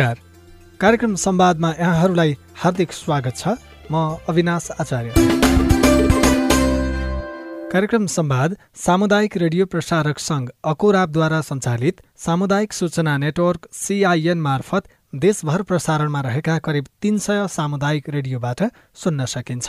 नमस्कार। 0.00 0.78
कार्यक्रम 0.80 1.14
संवादमा 1.14 1.70
यहाँहरूलाई 1.70 2.36
हार्दिक 2.56 2.92
स्वागत 2.92 3.36
छ। 3.36 3.48
म 3.92 4.16
अविनाश 4.28 4.70
आचार्य। 4.80 5.12
कार्यक्रम 7.72 8.06
संवाद 8.06 8.56
सामुदायिक 8.76 9.36
रेडियो 9.36 9.66
प्रसारक 9.66 10.18
सङ्घ 10.18 10.48
अकोराबद्वारा 10.64 11.40
सञ्चालित 11.40 12.00
सामुदायिक 12.16 12.72
सूचना 12.72 13.16
नेटवर्क 13.18 13.68
सिआइएन 13.72 14.40
मार्फत 14.40 14.88
देशभर 15.14 15.62
प्रसारणमा 15.62 16.20
रहेका 16.20 16.58
करिब 16.58 16.86
तीन 17.02 17.18
सय 17.18 17.46
सामुदायिक 17.48 18.08
रेडियोबाट 18.08 18.62
सुन्न 18.94 19.24
सकिन्छ। 19.24 19.68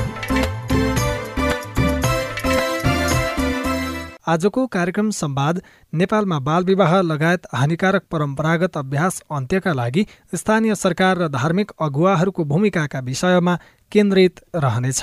आजको 4.31 4.65
कार्यक्रम 4.67 5.09
संवाद 5.11 5.61
नेपालमा 5.93 6.37
बालविवाह 6.39 6.93
लगायत 7.01 7.47
हानिकारक 7.53 8.03
परम्परागत 8.11 8.77
अभ्यास 8.77 9.21
अन्त्यका 9.31 9.73
लागि 9.73 10.05
स्थानीय 10.35 10.75
सरकार 10.75 11.17
र 11.17 11.27
धार्मिक 11.29 11.71
अगुवाहरूको 11.81 12.43
भूमिकाका 12.43 12.99
विषयमा 12.99 13.55
केन्द्रित 13.91 14.39
रहनेछ। 14.55 15.01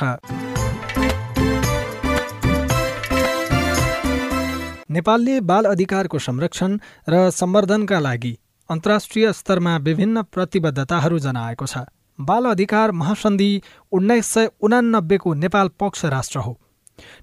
नेपालले 4.91 5.41
बाल 5.43 5.65
अधिकारको 5.65 6.19
संरक्षण 6.19 6.79
र 7.09 7.29
सम्वर्धनका 7.31 7.99
लागि 7.99 8.33
अन्तर्राष्ट्रिय 8.71 9.33
स्तरमा 9.33 9.77
विभिन्न 9.77 10.23
प्रतिबद्धताहरू 10.33 11.19
जनाएको 11.19 11.67
छ। 11.67 11.85
बाल 12.19 12.45
अधिकार 12.45 12.93
महासन्धि 12.93 13.51
उन्नाइस 13.93 14.27
सय 14.27 14.51
उनानब्बेको 14.63 15.35
नेपाल 15.35 15.71
पक्ष 15.81 16.05
राष्ट्र 16.07 16.39
हो। 16.39 16.53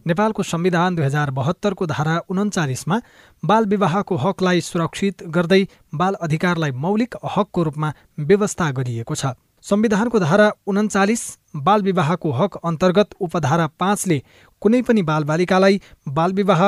नेपालको 0.08 0.44
संविधान 0.46 0.96
दुई 0.96 1.06
हजार 1.06 1.32
बहत्तरको 1.38 1.86
धारा 1.86 2.18
उन्चालिसमा 2.30 3.00
बाल 3.44 3.66
विवाहको 3.68 4.16
हकलाई 4.18 4.62
सुरक्षित 4.64 5.24
गर्दै 5.38 5.64
बाल 5.96 6.14
अधिकारलाई 6.22 6.72
मौलिक 6.84 7.16
हकको 7.36 7.64
रूपमा 7.64 7.94
व्यवस्था 8.22 8.72
गरिएको 8.72 9.16
छ। 9.16 9.34
संविधानको 9.66 10.20
धारा 10.20 10.52
उन्चालिस 10.68 11.22
बाल 11.66 11.82
विवाहको 11.82 12.32
हक 12.34 12.58
अन्तर्गत 12.66 13.16
उपधारा 13.20 13.68
पाँचले 13.80 14.22
कुनै 14.62 14.82
पनि 14.88 15.02
बालबालिकालाई 15.04 15.82
बालविवाह 16.18 16.62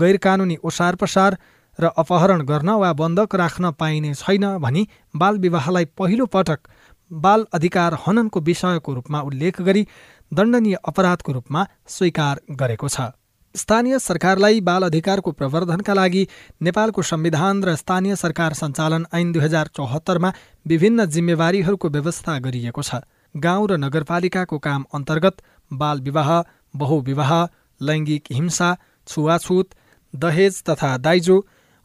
गैर 0.00 0.16
कानुनी 0.24 0.56
ओसार 0.64 0.94
पसार 0.96 1.36
र 1.78 1.90
अपहरण 1.96 2.42
गर्न 2.44 2.70
वा 2.80 2.92
बन्धक 2.94 3.34
राख्न 3.34 3.70
पाइने 3.80 4.12
छैन 4.14 4.46
भनी 4.58 4.86
बाल 5.16 5.38
विवाहलाई 5.38 5.84
पहिलो 5.98 6.26
पटक 6.26 6.68
बाल 7.10 7.46
अधिकार 7.52 7.94
हननको 8.06 8.40
विषयको 8.40 8.94
रूपमा 8.94 9.20
उल्लेख 9.22 9.60
गरी 9.62 9.86
दण्डनीय 10.32 10.76
अपराधको 10.84 11.32
रूपमा 11.32 11.66
स्वीकार 11.88 12.40
गरेको 12.52 12.88
छ। 12.88 13.10
स्थानीय 13.54 13.98
सरकारलाई 13.98 14.60
बाल 14.60 14.82
अधिकारको 14.82 15.30
प्रवर्धनका 15.32 15.94
लागि 15.94 16.26
नेपालको 16.62 17.02
संविधान 17.04 17.62
र 17.64 17.74
स्थानीय 17.76 18.16
सरकार 18.16 18.54
सञ्चालन 18.54 19.06
ऐन 19.14 19.32
दुई 19.32 19.42
हजार 19.42 19.70
चौहत्तरमा 19.76 20.32
विभिन्न 20.66 21.06
जिम्मेवारीहरूको 21.08 21.88
व्यवस्था 21.88 22.38
गरिएको 22.40 22.82
छ। 22.82 23.02
गाउँ 23.34 23.66
र 23.68 23.76
नगरपालिकाको 23.78 24.58
काम 24.60 24.84
अन्तर्गत 24.94 25.42
बाल 25.70 26.00
विवाह 26.00 26.30
बहुविवाह 26.74 27.32
लैङ्गिक 27.80 28.32
हिंसा 28.32 28.76
छुवाछुत 29.08 29.74
दहेज 30.14 30.62
तथा 30.64 30.96
दाइजो 30.98 31.36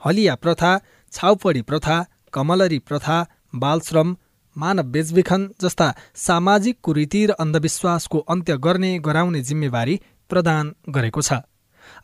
हलिया 0.01 0.35
प्रथा 0.35 0.71
छाउपडी 1.13 1.61
प्रथा 1.61 1.97
कमलरी 2.33 2.79
प्रथा 2.81 3.17
बालश्रम 3.55 4.15
मानव 4.57 4.83
बेचबिखन 4.91 5.49
जस्ता 5.61 5.87
सामाजिक 6.15 6.77
कुरीति 6.83 7.25
र 7.25 7.31
अन्धविश्वासको 7.39 8.19
अन्त्य 8.19 8.57
गर्ने 8.57 8.91
गराउने 8.99 9.41
जिम्मेवारी 9.41 9.99
प्रदान 10.29 10.73
गरेको 10.89 11.21
छ। 11.21 11.41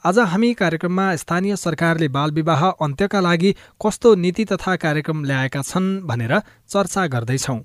आज 0.06 0.20
हामी 0.30 0.54
कार्यक्रममा 0.54 1.16
स्थानीय 1.16 1.56
सरकारले 1.56 2.08
बालविवाह 2.08 2.66
अन्त्यका 2.70 3.20
लागि 3.20 3.56
कस्तो 3.86 4.14
नीति 4.16 4.46
तथा 4.46 4.76
कार्यक्रम 4.76 5.24
ल्याएका 5.26 5.62
छन् 5.62 5.90
भनेर 6.08 6.40
चर्चा 6.70 7.08
गर्दैछौँ। 7.08 7.60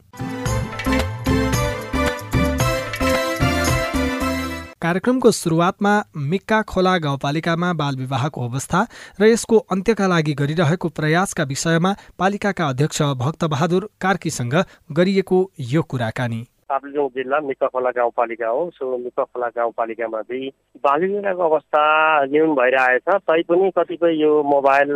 कार्यक्रमको 4.87 5.31
सुरुवातमा 5.33 5.93
मिक्का 6.33 6.61
खोला 6.71 6.97
गाउँपालिकामा 7.05 7.73
बालविवाहको 7.75 8.41
अवस्था 8.41 8.81
र 9.21 9.27
यसको 9.27 9.57
अन्त्यका 9.75 10.07
लागि 10.07 10.35
गरिरहेको 10.41 10.89
प्रयासका 10.99 11.45
विषयमा 11.45 11.91
पालिकाका 12.19 12.69
अध्यक्ष 12.69 13.03
भक्तबहादुर 13.19 13.89
कार्कीसँग 13.99 14.55
गरिएको 14.99 15.39
यो 15.73 15.83
कुराकानी। 15.91 16.41
ताप्लेजुङ 16.71 17.09
जिल्ला 17.17 17.41
मिक्का 17.49 17.67
खोला 17.67 17.91
गाउँपालिका 17.99 18.49
हो 18.49 18.63
सो 18.79 18.97
मिक्का 18.99 19.25
खोला 19.25 19.49
गाउँपालिकामा 19.57 20.21
चाहिँ 20.23 20.51
बालविवाहको 20.87 21.43
अवस्था 21.51 21.83
न्यून 22.31 22.55
भइरहेछ 22.55 23.09
तैपनि 23.27 23.71
कतिपय 23.79 24.15
यो 24.23 24.33
मोबाइल 24.55 24.93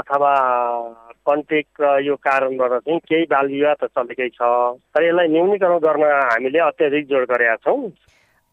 अथवा 0.00 0.34
कन्ट्याक्ट 1.24 1.80
र 1.80 1.96
यो 2.04 2.16
कारणबाट 2.28 2.72
चाहिँ 2.80 2.98
केही 3.08 3.24
बालविवाह 3.32 3.74
त 3.80 3.88
चलेकै 3.96 4.28
छ। 4.36 4.50
तर 4.92 5.08
यसलाई 5.08 5.32
न्यूनीकरण 5.32 5.78
गर्न 5.86 6.04
हामीले 6.04 6.60
अत्याधिक 6.66 7.08
जोड 7.08 7.24
गरेका 7.32 7.56
छौँ। 7.64 7.80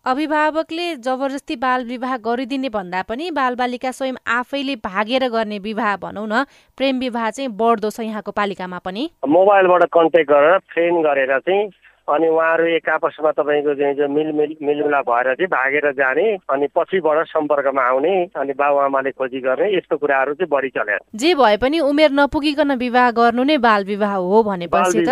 अभिभावकले 0.06 0.86
जबरजस्ती 0.96 1.56
बाल 1.56 1.84
विवाह 1.86 2.16
गरिदिने 2.18 2.70
भन्दा 2.70 3.02
पनि 3.02 3.30
बालबालिका 3.32 3.92
स्वयं 3.92 4.16
आफैले 4.28 4.76
भागेर 4.84 5.28
गर्ने 5.32 5.60
विवाह 5.60 5.96
भनौँ 5.98 6.28
न 6.28 6.44
प्रेम 6.78 7.00
विवाह 7.00 7.30
चाहिँ 7.30 7.50
बढ्दो 7.52 7.90
छ 7.90 8.00
यहाँको 8.02 8.32
पालिकामा 8.32 8.80
पनि। 8.84 9.10
मोबाइलबाट 9.28 9.84
कन्ट्याक्ट 9.94 10.30
गरेर 10.32 10.58
फ्रेन्ड 10.68 11.06
गरेर 11.06 11.40
चाहिँ 11.40 11.64
अनि 12.08 12.28
उहाँहरू 12.28 12.66
एक 12.68 12.90
आपसमा 12.90 13.32
तपाईँको 13.32 13.74
चाहिँ 13.74 14.08
मिल 14.12 14.32
मिल 14.36 14.56
मिलमिलाप 14.62 15.10
भएर 15.10 15.34
चाहिँ 15.34 15.48
भागेर 15.48 15.92
जाने 15.92 16.26
अनि 16.52 16.68
पछिबाट 16.76 17.28
सम्पर्कमा 17.28 17.82
आउने 17.82 18.14
अनि 18.36 18.54
बाबुआमाले 18.54 19.12
खोजी 19.12 19.40
गर्ने 19.40 19.70
यस्तो 19.78 19.98
कुराहरू 19.98 20.34
चाहिँ 20.34 20.50
बढी 20.52 20.70
चले 20.70 20.98
जे 21.16 21.34
भए 21.36 21.58
पनि 21.58 21.80
उमेर 21.80 22.12
नपुगिकन 22.12 22.72
विवाह 22.76 23.10
गर्नु 23.12 23.44
नै 23.44 23.58
बाल 23.58 23.84
विवाह 23.86 24.14
हो 24.16 24.44
भनेपछि 24.44 25.06
त। 25.08 25.10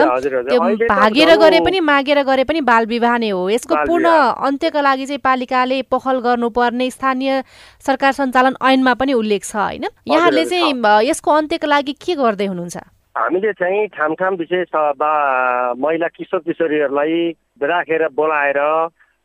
भागेर 0.92 1.36
गरे 1.38 1.60
पनि 1.66 1.80
मागेर 1.80 2.24
गरे 2.24 2.44
पनि 2.44 2.62
बाल 2.62 2.86
विवाह 2.86 3.18
नै 3.18 3.30
हो। 3.30 3.50
यसको 3.50 3.76
पूर्ण 3.88 4.08
अन्त्यका 4.52 4.82
लागि 4.82 5.06
चाहिँ 5.06 5.20
पालिकाले 5.24 5.82
पहल 5.88 6.20
गर्नुपर्ने 6.20 6.90
स्थानीय 6.92 7.44
सरकार 7.88 8.12
सञ्चालन 8.14 8.56
ऐनमा 8.68 8.94
पनि 8.94 9.14
उल्लेख 9.14 9.44
छ 9.44 9.56
होइन? 9.56 9.86
यहाँले 10.08 10.46
चाहिँ 10.46 10.74
यसको 11.08 11.32
अन्त्यका 11.32 11.68
लागि 11.68 11.94
के 11.94 12.16
गर्दै 12.16 12.46
हुनुहुन्छ? 12.46 12.78
हामीले 13.16 13.52
चाहिँ 13.54 13.88
ठाम 13.88 14.14
ठाम 14.16 14.36
विशेष 14.36 14.68
महिला 15.84 16.08
किशोर 16.08 16.40
किशोरीहरूलाई 16.40 17.30
राखेर 17.64 18.08
बोलाएर 18.16 18.58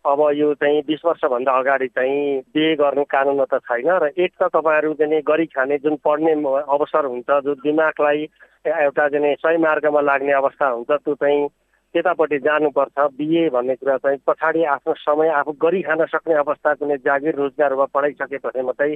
अब 0.04 0.20
यो 0.34 0.52
चाहिँ 0.54 0.82
बिस 0.86 1.04
वर्षभन्दा 1.06 1.52
अगाडि 1.52 1.86
चाहिँ 1.94 2.40
बिहे 2.54 2.74
गर्नु 2.76 3.04
कानुनमा 3.06 3.44
त 3.46 3.62
छैन 3.62 3.90
र 4.02 4.10
एक 4.18 4.32
त 4.42 4.50
तपाईँहरू 4.54 4.92
चाहिँ 4.98 5.22
गरी 5.22 5.46
खाने 5.54 5.78
जुन 5.86 5.96
पढ्ने 6.02 6.32
अवसर 6.66 7.04
हुन्छ 7.06 7.30
जो 7.46 7.54
दिमागलाई 7.62 8.26
एउटा 8.66 9.08
चाहिँ 9.08 9.34
सही 9.38 9.56
मार्गमा 9.62 10.00
लाग्ने 10.00 10.32
अवस्था 10.34 10.66
हुन्छ 10.68 10.90
त्यो 10.90 11.14
चाहिँ 11.14 11.46
त्यतापट्टि 11.94 12.38
जानुपर्छ। 12.42 12.98
बिहे 13.18 13.48
भन्ने 13.54 13.74
कुरा 13.78 13.96
चाहिँ 14.02 14.18
पछाडि 14.26 14.64
आफ्नो 14.74 14.94
समय 14.98 15.28
आफू 15.40 15.52
गरी 15.62 15.82
खान 15.82 16.04
सक्ने 16.10 16.34
अवस्था 16.42 16.74
कुनै 16.74 16.96
जागिर 17.06 17.34
रोजगारमा 17.34 17.84
पढाइसकेपछि 17.94 18.62
मात्रै 18.62 18.94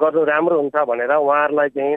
गर्नु 0.00 0.24
राम्रो 0.24 0.60
हुन्छ 0.60 0.76
भनेर 0.88 1.12
उहाँहरूलाई 1.12 1.68
चाहिँ 1.76 1.96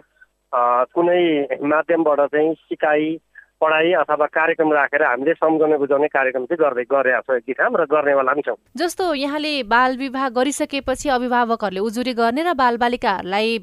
कुनै 0.53 1.21
माध्यमबाट 1.65 2.19
चाहिँ 2.31 2.53
सिकाइ 2.53 3.15
पढाइ 3.61 3.91
अथवा 3.95 4.25
कार्यक्रम 4.27 4.71
राखेर 4.73 5.03
हामीले 5.03 5.33
सम्झाउने 5.33 5.77
बुझाउने 5.77 6.07
कार्यक्रम 6.07 6.45
चाहिँ 6.45 6.59
गर्दै 6.59 6.83
गरेका 6.83 7.19
छौँ 7.23 7.37
एक 7.37 7.61
र 7.79 7.85
गर्नेवाला 7.87 8.31
पनि 8.33 8.41
छौँ। 8.43 8.55
जस्तो 8.75 9.13
यहाँले 9.15 9.51
बाल 9.71 9.95
विवाह 9.97 10.27
गरिसकेपछि 10.35 11.09
अभिभावकहरूले 11.09 11.79
उजुरी 11.79 12.13
गर्ने 12.13 12.43
र 12.43 12.53
बालबालिकाहरूलाई 12.59 13.57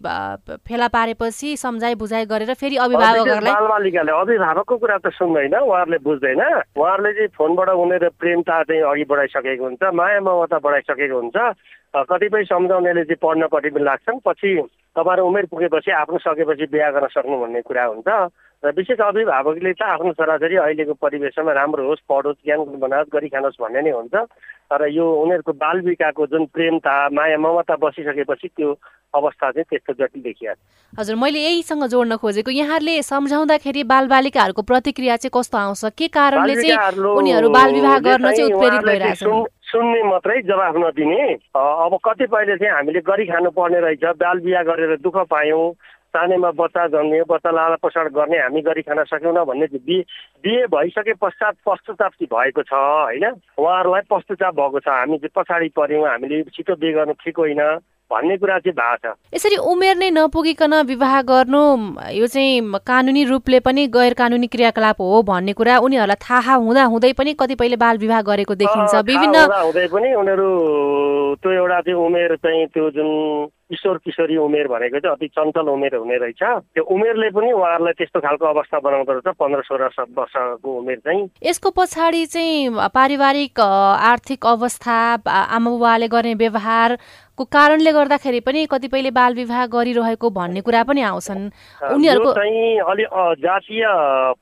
फेला 0.64 0.88
पारेपछि 0.88 1.56
सम्झाइ 1.56 1.94
बुझाइ 2.00 2.24
गरेर 2.32 2.54
फेरि 2.56 2.76
अभिभावकहरूलाई 2.80 3.52
बालबालिकाले 3.52 4.12
अभिभावकको 4.20 4.76
कुरा 4.80 4.98
त 5.04 5.12
सुन्दैन 5.20 5.54
उहाँहरूले 5.60 5.98
बुझ्दैन। 6.00 6.42
उहाँहरूले 6.80 7.12
चाहिँ 7.12 7.34
फोनबाट 7.36 7.68
उनीहरू 7.68 8.08
प्रेमता 8.16 8.62
चाहिँ 8.62 8.82
अघि 8.82 9.04
बढाइसकेको 9.04 9.64
हुन्छ 9.64 9.82
माया 9.84 10.20
ममता 10.24 10.58
बढाइसकेको 10.64 11.16
हुन्छ। 11.20 11.36
कतिपय 12.08 12.44
सम्झाउनेले 12.48 13.04
चाहिँ 13.04 13.20
पढ्नपट्टि 13.20 13.70
पनि 13.76 13.84
लाग्छन्। 13.84 14.24
पछि 14.24 14.50
तपाईँहरू 15.00 15.26
उमेर 15.26 15.46
पुगेपछि 15.48 15.90
आफ्नो 15.96 16.18
सकेपछि 16.20 16.66
बिहा 16.68 16.90
गर्न 16.92 17.08
सक्नु 17.08 17.36
भन्ने 17.40 17.60
कुरा 17.64 17.84
हुन्छ। 17.84 18.08
र 18.62 18.70
विशेष 18.76 19.00
अभिभावकले 19.00 19.72
त 19.72 19.82
आफ्नो 19.96 20.12
छोराछोरी 20.12 20.56
अहिलेको 20.60 20.94
परिवेशमा 21.00 21.52
राम्रो 21.56 21.88
होस् 21.88 22.04
पढोस् 22.04 22.44
ज्ञान 22.44 22.60
बनाओस् 22.76 23.08
गरी 23.08 23.28
खानुहोस् 23.32 23.56
भन्ने 23.56 23.80
नै 23.80 23.92
हुन्छ। 23.96 24.14
तर 24.68 24.80
यो 24.92 25.04
उनीहरूको 25.24 25.52
बाल 25.56 25.80
विकाको 25.80 26.26
जुन 26.28 26.44
प्रेमता 26.52 26.94
माया 27.16 27.38
ममता 27.40 27.74
बसिसकेपछि 27.80 28.48
त्यो 28.52 28.68
अवस्था 29.16 29.50
चाहिँ 29.50 29.64
त्यस्तो 29.64 29.92
जटिल 29.96 30.22
देखिया 30.22 30.52
हजुर 30.92 31.16
मैले 31.16 31.40
यहीसँग 31.40 31.84
जोड्न 31.88 32.16
खोजेको 32.20 32.50
यहाँहरूले 32.50 33.02
सम्झाउँदाखेरि 33.02 33.82
बालबालिकाहरूको 33.82 34.62
प्रतिक्रिया 34.62 35.16
चाहिँ 35.16 35.32
कस्तो 35.34 35.58
आउँछ? 35.58 35.82
के 35.96 36.06
कारणले 36.12 36.54
चाहिँ 36.62 37.00
उनीहरू 37.00 37.48
बाल 37.50 37.72
विवाह 37.72 37.98
गर्न 37.98 38.30
चाहिँ 38.30 38.52
उत्प्रेरित 38.52 38.82
भइरहेछ 38.86 39.24
सुन्ने 39.70 40.02
मात्रै 40.02 40.40
जवाफ 40.42 40.74
नदिने। 40.76 41.22
अब 41.54 41.94
कतिपयले 42.04 42.56
चाहिँ 42.56 42.74
हामीले 42.74 43.00
गरी 43.06 43.24
खानु 43.26 43.50
पर्ने 43.54 43.80
रहेछ। 43.80 44.04
बाल 44.18 44.38
बिहा 44.42 44.62
गरेर 44.66 44.96
दुःख 44.98 45.16
पायौँ 45.30 45.72
सानैमा 46.10 46.50
बच्चा 46.58 46.86
जन्मियो 46.90 47.24
बच्चा 47.30 47.50
लाला 47.54 47.76
पोषण 47.78 48.08
गर्ने 48.10 48.38
हामी 48.38 48.60
गरी 48.66 48.82
खान 48.82 49.02
सकेनौँ 49.06 49.46
भन्ने 49.46 49.66
बिहे 49.78 50.02
बिहे 50.42 50.66
भइसके 50.66 51.14
पश्चात 51.22 51.54
पश्चाताप 51.62 52.12
भएको 52.26 52.62
छ 52.66 52.74
होइन? 52.74 53.24
उहाँहरूलाई 53.58 54.02
पश्चाताप 54.10 54.54
भएको 54.58 54.78
छ। 54.80 54.88
हामी 54.90 55.18
पछाडि 55.30 55.68
पऱ्यौँ 55.78 56.08
हामीले 56.10 56.42
छिटो 56.50 56.74
बिहे 56.74 56.92
गर्नु 56.92 57.14
ठिक 57.22 57.38
होइन। 57.38 57.62
भन्ने 58.10 58.36
कुरा 58.36 58.58
चाहिँ 58.58 58.74
भएको 58.74 59.08
छ। 59.08 59.34
यसरी 59.34 59.56
उमेर 59.56 59.96
नै 59.96 60.10
नपुगिकन 60.10 60.74
विवाह 60.86 61.20
गर्नु 61.22 61.62
यो 62.12 62.26
चाहिँ 62.26 62.60
कानुनी 62.86 63.24
रूपले 63.24 63.60
पनि 63.60 63.86
गैर 63.86 64.14
कानुनी 64.14 64.46
क्रियाकलाप 64.46 65.00
हो 65.00 65.22
भन्ने 65.22 65.52
कुरा 65.52 65.78
उनीहरूलाई 65.78 66.18
थाहा 66.18 66.54
हुँदा 66.54 66.84
हुँदै 66.90 67.12
पनि 67.14 67.34
कतिपयले 67.40 67.76
बाल 67.76 67.98
विवाह 67.98 68.20
गरेको 68.22 68.54
देखिन्छ। 68.54 68.94
विभिन्न 69.06 69.36
हुँदै 69.52 69.86
पनि 69.94 70.14
उनीहरू 70.14 70.48
त्यो 71.38 71.50
एउटा 71.52 71.80
त्यो 71.80 71.96
उमेर 72.06 72.36
चाहिँ 72.36 72.66
त्यो 72.74 72.90
जुन 72.90 73.08
किशोर 73.70 73.96
किशोरी 74.04 74.36
उमेर 74.36 74.66
भनेको 74.68 74.98
चाहिँ 74.98 75.14
अति 75.14 75.28
चञ्चल 75.30 75.68
उमेर 75.70 75.94
हुने 75.94 76.16
रहेछ। 76.18 76.42
त्यो 76.74 76.84
उमेरले 76.84 77.30
पनि 77.30 77.52
उहाँहरूलाई 77.52 77.92
त्यस्तो 77.98 78.20
खालको 78.20 78.46
अवस्था 78.46 78.78
बनाउँदो 78.82 79.12
रहेछ 79.12 79.34
पन्ध्र 79.38 79.62
सोह्र 79.62 79.90
वर्षको 80.18 80.78
उमेर 80.78 80.98
चाहिँ। 81.06 81.28
यसको 81.42 81.70
पछाडि 81.70 82.24
चाहिँ 82.26 82.90
पारिवारिक 82.94 83.60
आर्थिक 83.60 84.46
अवस्था 84.46 84.98
आमा 85.24 85.70
बुबाले 85.70 86.08
गर्ने 86.10 86.34
व्यवहार 86.34 86.98
को 87.38 87.44
कारणले 87.46 87.92
गर्दाखेरि 87.92 88.40
पनि 88.42 88.66
कतिपयले 88.70 89.10
बाल 89.10 89.34
विवाह 89.34 89.66
गरिरहेको 89.72 90.30
भन्ने 90.30 90.60
कुरा 90.60 90.82
पनि 90.84 91.00
आउँछन्। 91.02 91.42
उनीहरूको 91.94 92.32
चाहिँ 92.34 92.78
अलि 92.90 93.04
जातीय 93.40 93.84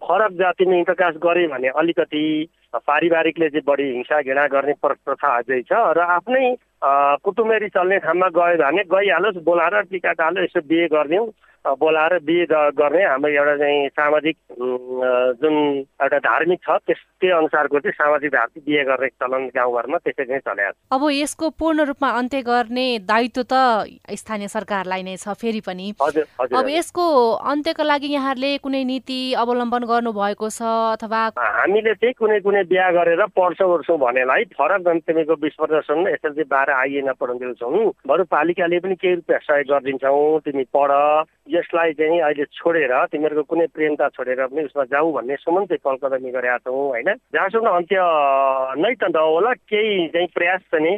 फरक 0.03 0.33
जातिमा 0.41 0.77
इन्टरकास्ट 0.77 1.19
गरे 1.23 1.47
भने 1.49 1.69
अलिकति 1.79 2.25
पारिवारिकले 2.75 3.49
चाहिँ 3.49 3.65
बढी 3.67 3.87
हिंसा 3.93 4.21
घृणा 4.23 4.47
गर्ने 4.49 4.73
प्रथा 4.83 5.29
अझै 5.37 5.61
छ 5.63 5.73
र 5.73 6.01
आफ्नै 6.17 6.47
कुटुमेरी 6.85 7.69
चल्ने 7.69 7.99
ठाउँमा 7.99 8.29
गयो 8.39 8.57
भने 8.63 8.83
गइहालोस् 8.87 9.43
बोलाएर 9.45 9.83
टिका 9.91 10.13
टालो 10.13 10.43
यसो 10.43 10.61
बिहे 10.63 10.87
गरिदिउँ। 10.89 11.27
बोलाएर 11.77 12.19
बिहे 12.25 12.45
गर्ने 12.79 13.03
हाम्रो 13.05 13.31
एउटा 13.31 13.57
चाहिँ 13.57 13.89
सामाजिक 13.89 14.37
जुन 15.43 15.55
एउटा 16.03 16.19
धार्मिक 16.27 16.61
छ 16.65 16.77
त्यस 16.87 17.01
त्यही 17.21 17.33
अनुसारको 17.33 17.79
चाहिँ 17.79 17.93
सामाजिक 17.99 18.31
धार्मिक 18.33 18.65
बिहे 18.67 18.85
गर्ने 18.85 19.09
चलन 19.09 19.47
गाउँघरमा 19.57 19.99
त्यसै 19.99 20.25
नै 20.31 20.39
चल्या 20.49 20.71
अब 20.93 21.03
यसको 21.13 21.49
पूर्ण 21.59 21.85
रूपमा 21.91 22.09
अन्त्य 22.19 22.43
गर्ने 22.43 22.87
दायित्व 23.09 23.43
त 23.53 23.55
स्थानीय 24.23 24.49
सरकारलाई 24.49 25.03
नै 25.03 25.17
छ 25.17 25.35
फेरि 25.41 25.61
पनि। 25.67 25.93
अब 25.99 26.69
यसको 26.69 27.05
अन्त्यको 27.53 27.83
लागि 27.83 28.13
यहाँहरूले 28.15 28.57
कुनै 28.59 28.83
नीति 28.85 29.21
अवलम्बन 29.45 29.85
गर्नु 29.93 30.13
भएको 30.13 30.49
छ 30.49 30.63
अथवा 30.95 31.23
हामीले 31.39 31.95
चाहिँ 31.95 32.15
कुनै 32.19 32.41
कुनै 32.41 32.63
बिहा 32.71 32.91
गरेर 32.99 33.25
पढ्छौँ 33.37 33.69
ओर्छौँ 33.69 33.99
भनेलाई 33.99 34.45
फरक 34.59 34.89
तिमीको 35.09 35.37
बिस 35.43 35.57
वर्षसम्म 35.61 36.09
एसएलसी 36.09 36.45
बाह्र 36.51 36.71
आइए 36.73 37.03
नपढाउँदैछौँ 37.09 37.93
बरु 38.09 38.25
पालिकाले 38.31 38.79
पनि 38.81 38.95
केही 38.95 39.15
रुपियाँ 39.15 39.41
सहयोग 39.41 39.69
गरिदिन्छौँ 39.69 40.41
तिमी 40.47 40.65
पढ। 40.77 40.93
यसलाई 41.59 41.93
चाहिँ 41.99 42.21
अहिले 42.21 42.45
छोडेर 42.55 42.93
तिमीहरूको 43.13 43.43
कुनै 43.51 43.67
प्रेमता 43.75 44.09
छोडेर 44.17 44.47
पनि 44.47 44.65
उसमा 44.65 44.85
जाऊ 44.95 45.13
भन्ने 45.13 45.37
सम्म 45.43 45.65
चाहिँ 45.67 45.85
कलकदमी 45.85 46.31
गरेका 46.31 46.59
छौँ 46.65 46.89
होइन? 46.89 47.09
जहाँसम्म 47.35 47.69
अन्त्य 47.69 47.99
नै 48.83 48.95
त 48.95 49.05
नहोला 49.11 49.53
केही 49.67 50.09
चाहिँ 50.15 50.29
प्रयास 50.35 50.63
चाहिँ 50.73 50.97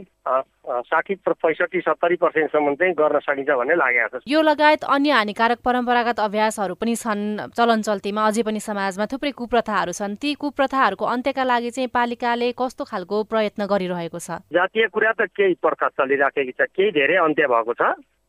साठी 0.87 1.15
पैँसठी 1.27 1.81
सत्तरी 1.81 2.17
पर्सेन्टसम्म 2.23 2.75
चाहिँ 2.77 2.95
गर्न 2.95 3.19
सकिन्छ 3.19 3.51
भन्ने 3.51 3.75
लागेको 3.75 4.19
छ। 4.19 4.23
यो 4.29 4.41
लगायत 4.43 4.85
अन्य 4.85 5.11
हानिकारक 5.11 5.59
परम्परागत 5.65 6.21
अभ्यासहरू 6.21 6.75
पनि 6.77 6.95
छन् 6.95 7.51
चलन 7.57 7.81
चल्तीमा 7.83 8.27
अझै 8.29 8.43
पनि 8.45 8.61
समाजमा 8.61 9.07
थुप्रै 9.11 9.33
कुप्रथाहरू 9.33 9.93
छन्। 9.97 10.21
ती 10.21 10.35
कुप्रथाहरूको 10.37 11.05
अन्त्यका 11.05 11.45
लागि 11.45 11.71
चाहिँ 11.73 11.89
पालिकाले 11.89 12.53
कस्तो 12.53 12.85
खालको 12.85 13.17
प्रयत्न 13.33 13.67
गरिरहेको 13.67 14.19
छ? 14.21 14.45
जातीय 14.53 14.87
कुरा 14.93 15.13
त 15.19 15.21
केही 15.33 15.55
प्रथा 15.59 15.89
चलिराखेको 15.99 16.53
छ 16.53 16.69
केही 16.69 16.91
धेरै 16.93 17.17
अन्त्य 17.25 17.49
भएको 17.49 17.75
छ। 17.75 17.83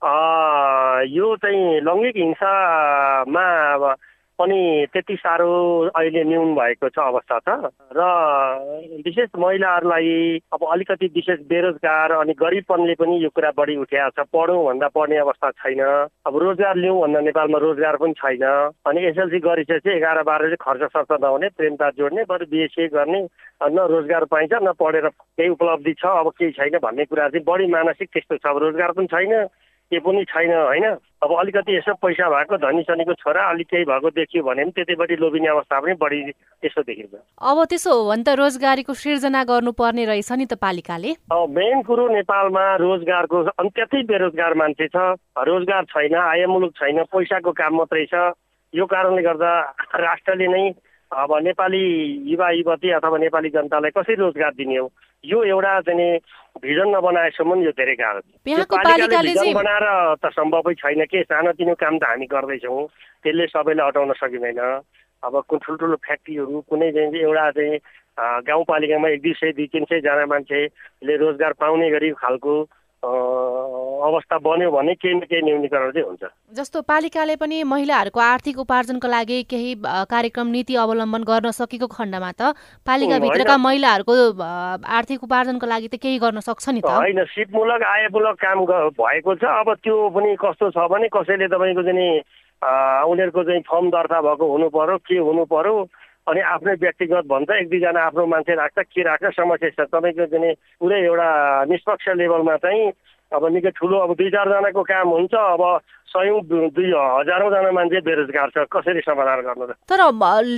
यो 0.03 1.35
चाहिँ 1.37 1.81
लैङ्गिक 1.81 2.15
हिंसामा 2.17 3.45
पनि 4.39 4.87
त्यति 4.93 5.15
साह्रो 5.15 5.53
अहिले 5.93 6.23
न्यून 6.25 6.55
भएको 6.55 6.89
छ 6.89 6.97
अवस्था 6.97 7.37
छ। 7.45 7.69
र 7.93 8.01
विशेष 9.05 9.29
महिलाहरूलाई 9.37 10.41
अब 10.53 10.65
अलिकति 10.65 11.05
विशेष 11.13 11.39
बेरोजगार 11.45 12.11
अनि 12.11 12.33
गरिबपनले 12.33 12.95
पनि 12.97 13.23
यो 13.23 13.29
कुरा 13.29 13.51
बढी 13.53 13.75
उठ्याएको 13.77 14.17
छ। 14.17 14.25
पढौँ 14.33 14.65
भन्दा 14.65 14.87
पढ्ने 14.97 15.17
अवस्था 15.21 15.49
छैन। 15.61 15.81
अब 16.25 16.33
रोजगार 16.33 16.75
लिउँ 16.81 17.01
भन्दा 17.01 17.19
नेपालमा 17.21 17.57
रोजगार 17.61 17.95
पनि 18.01 18.13
छैन। 18.17 18.45
अनि 18.89 19.05
एसएलसी 19.13 19.39
गरिसकेपछि 19.45 19.97
एघार 19.97 20.23
बाह्र 20.25 20.43
चाहिँ 20.49 20.61
खर्च 20.65 20.89
सर्च 20.89 21.21
नहुने 21.21 21.47
प्रेमता 21.53 21.89
जोड्ने 22.01 22.23
बरु 22.25 22.45
बिएससी 22.49 22.87
गर्ने 22.97 23.21
न 23.61 23.77
रोजगार 23.93 24.25
पाइन्छ 24.25 24.53
न 24.65 24.73
पढेर 24.73 25.07
केही 25.37 25.49
उपलब्धि 25.49 25.93
छ 26.01 26.05
अब 26.17 26.33
केही 26.33 26.51
छैन 26.57 26.81
भन्ने 26.81 27.05
कुरा 27.05 27.29
चाहिँ 27.29 27.45
बढी 27.45 27.67
मानसिक 27.69 28.09
त्यस्तो 28.09 28.37
छ। 28.41 28.45
अब 28.49 28.57
रोजगार 28.57 28.91
पनि 28.97 29.05
छैन। 29.05 29.45
के 29.91 29.99
पनि 29.99 30.23
छैन 30.31 30.51
होइन? 30.55 30.85
अब 31.21 31.31
अलिकति 31.37 31.75
यसो 31.77 31.93
पैसा 32.01 32.29
भएको 32.29 32.57
धनी 32.57 32.81
सनीको 32.81 33.13
छोरा 33.13 33.41
अलिक 33.49 33.67
केही 33.67 33.85
भएको 33.85 34.09
देखियो 34.09 34.43
भने 34.43 34.63
पनि 34.63 34.71
त्यतिपट्टि 34.71 35.15
लोभिने 35.21 35.47
अवस्था 35.47 35.79
पनि 35.79 35.93
बढी 36.01 36.21
त्यस्तो 36.31 36.81
देखिन्छ। 36.81 37.13
अब 37.13 37.57
त्यसो 37.69 37.91
हो 37.91 38.09
भने 38.09 38.23
त 38.23 38.29
रोजगारीको 38.39 38.93
सिर्जना 38.95 39.43
गर्नुपर्ने 39.43 40.05
रहेछ 40.05 40.31
नि 40.31 40.45
त 40.47 40.57
पालिकाले। 40.57 41.11
मेन 41.29 41.81
कुरो 41.83 42.07
नेपालमा 42.07 42.65
रोजगारको 42.81 43.37
अन्त्यतै 43.59 44.01
बेरोजगार 44.09 44.53
मान्छे 44.57 44.87
छ। 44.87 44.97
रोजगार 45.37 45.83
छैन 45.93 46.15
आय 46.15 46.45
मुलुक 46.47 46.71
छैन 46.79 47.03
पैसाको 47.11 47.51
काम 47.51 47.75
मात्रै 47.77 48.05
छ। 48.07 48.33
यो 48.73 48.85
कारणले 48.87 49.21
गर्दा 49.21 49.51
राष्ट्रले 49.99 50.47
नै 50.47 50.63
अब 51.11 51.31
नेपाली 51.43 51.83
युवा 52.31 52.49
युवती 52.51 52.89
अथवा 52.95 53.17
नेपाली 53.17 53.49
जनतालाई 53.51 53.91
कसरी 53.91 54.15
रोजगार 54.15 54.53
दिने 54.55 54.77
हो? 54.77 54.87
यो 55.23 55.43
एउटा 55.43 55.79
चाहिँ 55.83 56.17
भिजन 56.63 56.87
नबनाएसम्म 56.95 57.59
यो 57.63 57.71
धेरै 57.75 57.95
गाह्रो 57.99 58.21
बनाएर 59.59 59.85
त 60.23 60.31
सम्भवै 60.31 60.73
छैन 60.79 61.03
के? 61.11 61.23
सानोतिनो 61.27 61.73
काम 61.75 61.97
त 61.99 62.03
हामी 62.07 62.25
गर्दैछौँ। 62.31 62.87
त्यसले 63.23 63.45
सबैलाई 63.51 63.87
अटाउन 63.91 64.13
सकिँदैन। 64.23 64.59
अब 65.23 65.33
ठुल्ठुलो 65.51 65.95
फ्याक्ट्रीहरू 65.99 66.61
कुनै 66.69 66.91
चाहिँ 66.91 67.19
एउटा 67.27 67.49
चाहिँ 67.59 67.79
गाउँपालिकामा 68.47 69.07
एक 69.09 69.21
दुई 69.21 69.33
सय 69.35 69.51
दुई 69.51 69.67
तिन 69.67 69.83
सयजना 69.91 70.25
मान्छेले 70.31 71.15
रोजगार 71.17 71.53
पाउने 71.59 71.89
गरी 71.91 72.09
खालको 72.23 72.53
अवस्था 73.03 74.37
बन्यो 74.37 74.69
भने 74.71 74.93
केही 74.93 75.13
न 75.15 75.19
केही 75.25 75.41
न्यूनीकरण 75.41 75.91
चाहिँ 75.91 76.05
हुन्छ। 76.07 76.23
जस्तो 76.53 76.81
पालिकाले 76.85 77.35
पनि 77.41 77.63
महिलाहरूको 77.65 78.19
आर्थिक 78.19 78.59
उपार्जनको 78.59 79.07
लागि 79.07 79.41
केही 79.49 79.73
कार्यक्रम 80.13 80.47
नीति 80.47 80.75
अवलम्बन 80.75 81.23
गर्न 81.23 81.51
सकेको 81.51 81.87
खण्डमा 81.87 82.31
त 82.37 82.53
पालिकाभित्रका 82.85 83.57
महिलाहरूको 83.57 84.13
आर्थिक 84.41 85.23
उपार्जनको 85.23 85.65
लागि 85.65 85.87
त 85.87 85.95
केही 85.97 86.17
गर्न 86.21 86.39
सक्छ 86.45 86.69
नि 86.69 86.81
त? 86.81 86.93
होइन। 86.93 87.25
सिपमूलक 87.25 87.81
आयमूलक 87.81 88.35
काम 88.37 88.65
भएको 89.01 89.35
छ। 89.35 89.43
अब 89.49 89.73
त्यो 89.81 89.97
पनि 90.13 90.35
कस्तो 90.37 90.69
छ 90.69 90.85
भने 90.93 91.09
कसैले 91.09 91.47
तपाईँको 91.49 91.81
चाहिँ 91.89 92.21
उनीहरूको 92.61 93.41
चाहिँ 93.43 93.61
फर्म 93.65 93.89
दर्ता 93.89 94.21
भएको 94.21 94.45
हुनु 94.45 94.69
पर्यो 94.69 94.97
के 95.09 95.17
हुनु 95.17 95.45
पर्यो 95.49 95.73
अनि 96.27 96.41
आफ्नै 96.53 96.73
व्यक्तिगत 96.81 97.25
भन्छ 97.25 97.49
एक 97.51 97.69
दुईजना 97.69 98.01
आफ्नो 98.05 98.25
मान्छे 98.33 98.53
राख्छ 98.55 98.79
के 98.93 99.01
राख्छ 99.03 99.25
समस्या 99.33 99.69
छ। 99.69 99.89
तपाईँको 99.89 100.25
चाहिँ 100.29 100.53
पुरै 100.79 100.99
एउटा 101.05 101.29
निष्पक्ष 101.71 102.07
लेभलमा 102.17 102.55
चाहिँ 102.61 102.91
अब 103.31 103.45
निकै 103.47 103.69
ठुलो 103.79 103.97
अब 103.97 104.11
दुई 104.19 104.29
चारजनाको 104.29 104.81
काम 104.83 105.07
हुन्छ 105.09 105.33
अब 105.33 105.63
सयौँ 106.11 106.39
दुई 106.43 106.89
हजारौँजना 106.91 107.71
मान्छे 107.71 107.99
बेरोजगार 108.03 108.49
छ 108.51 108.67
कसरी 108.67 109.01
समाधान 109.01 109.39
गर्नु 109.47 109.65
त? 109.65 109.71
तर 109.87 110.01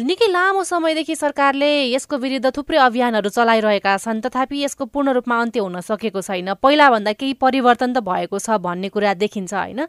निकै 0.09 0.27
लामो 0.33 0.63
समयदेखि 0.65 1.15
सरकारले 1.15 1.69
यसको 1.93 2.17
विरुद्ध 2.17 2.49
थुप्रै 2.49 2.77
अभियानहरू 2.89 3.29
चलाइरहेका 3.29 3.93
छन् 4.01 4.25
तथापि 4.25 4.63
यसको 4.65 4.85
पूर्ण 4.89 5.13
रूपमा 5.21 5.39
अन्त्य 5.41 5.59
हुन 5.61 5.79
सकेको 5.85 6.21
छैन। 6.25 6.53
पहिलाभन्दा 6.57 7.13
केही 7.13 7.33
परिवर्तन 7.37 7.93
त 7.93 8.01
भएको 8.01 8.41
छ 8.41 8.57
भन्ने 8.57 8.89
कुरा 8.89 9.13
देखिन्छ 9.21 9.53
होइन? 9.53 9.85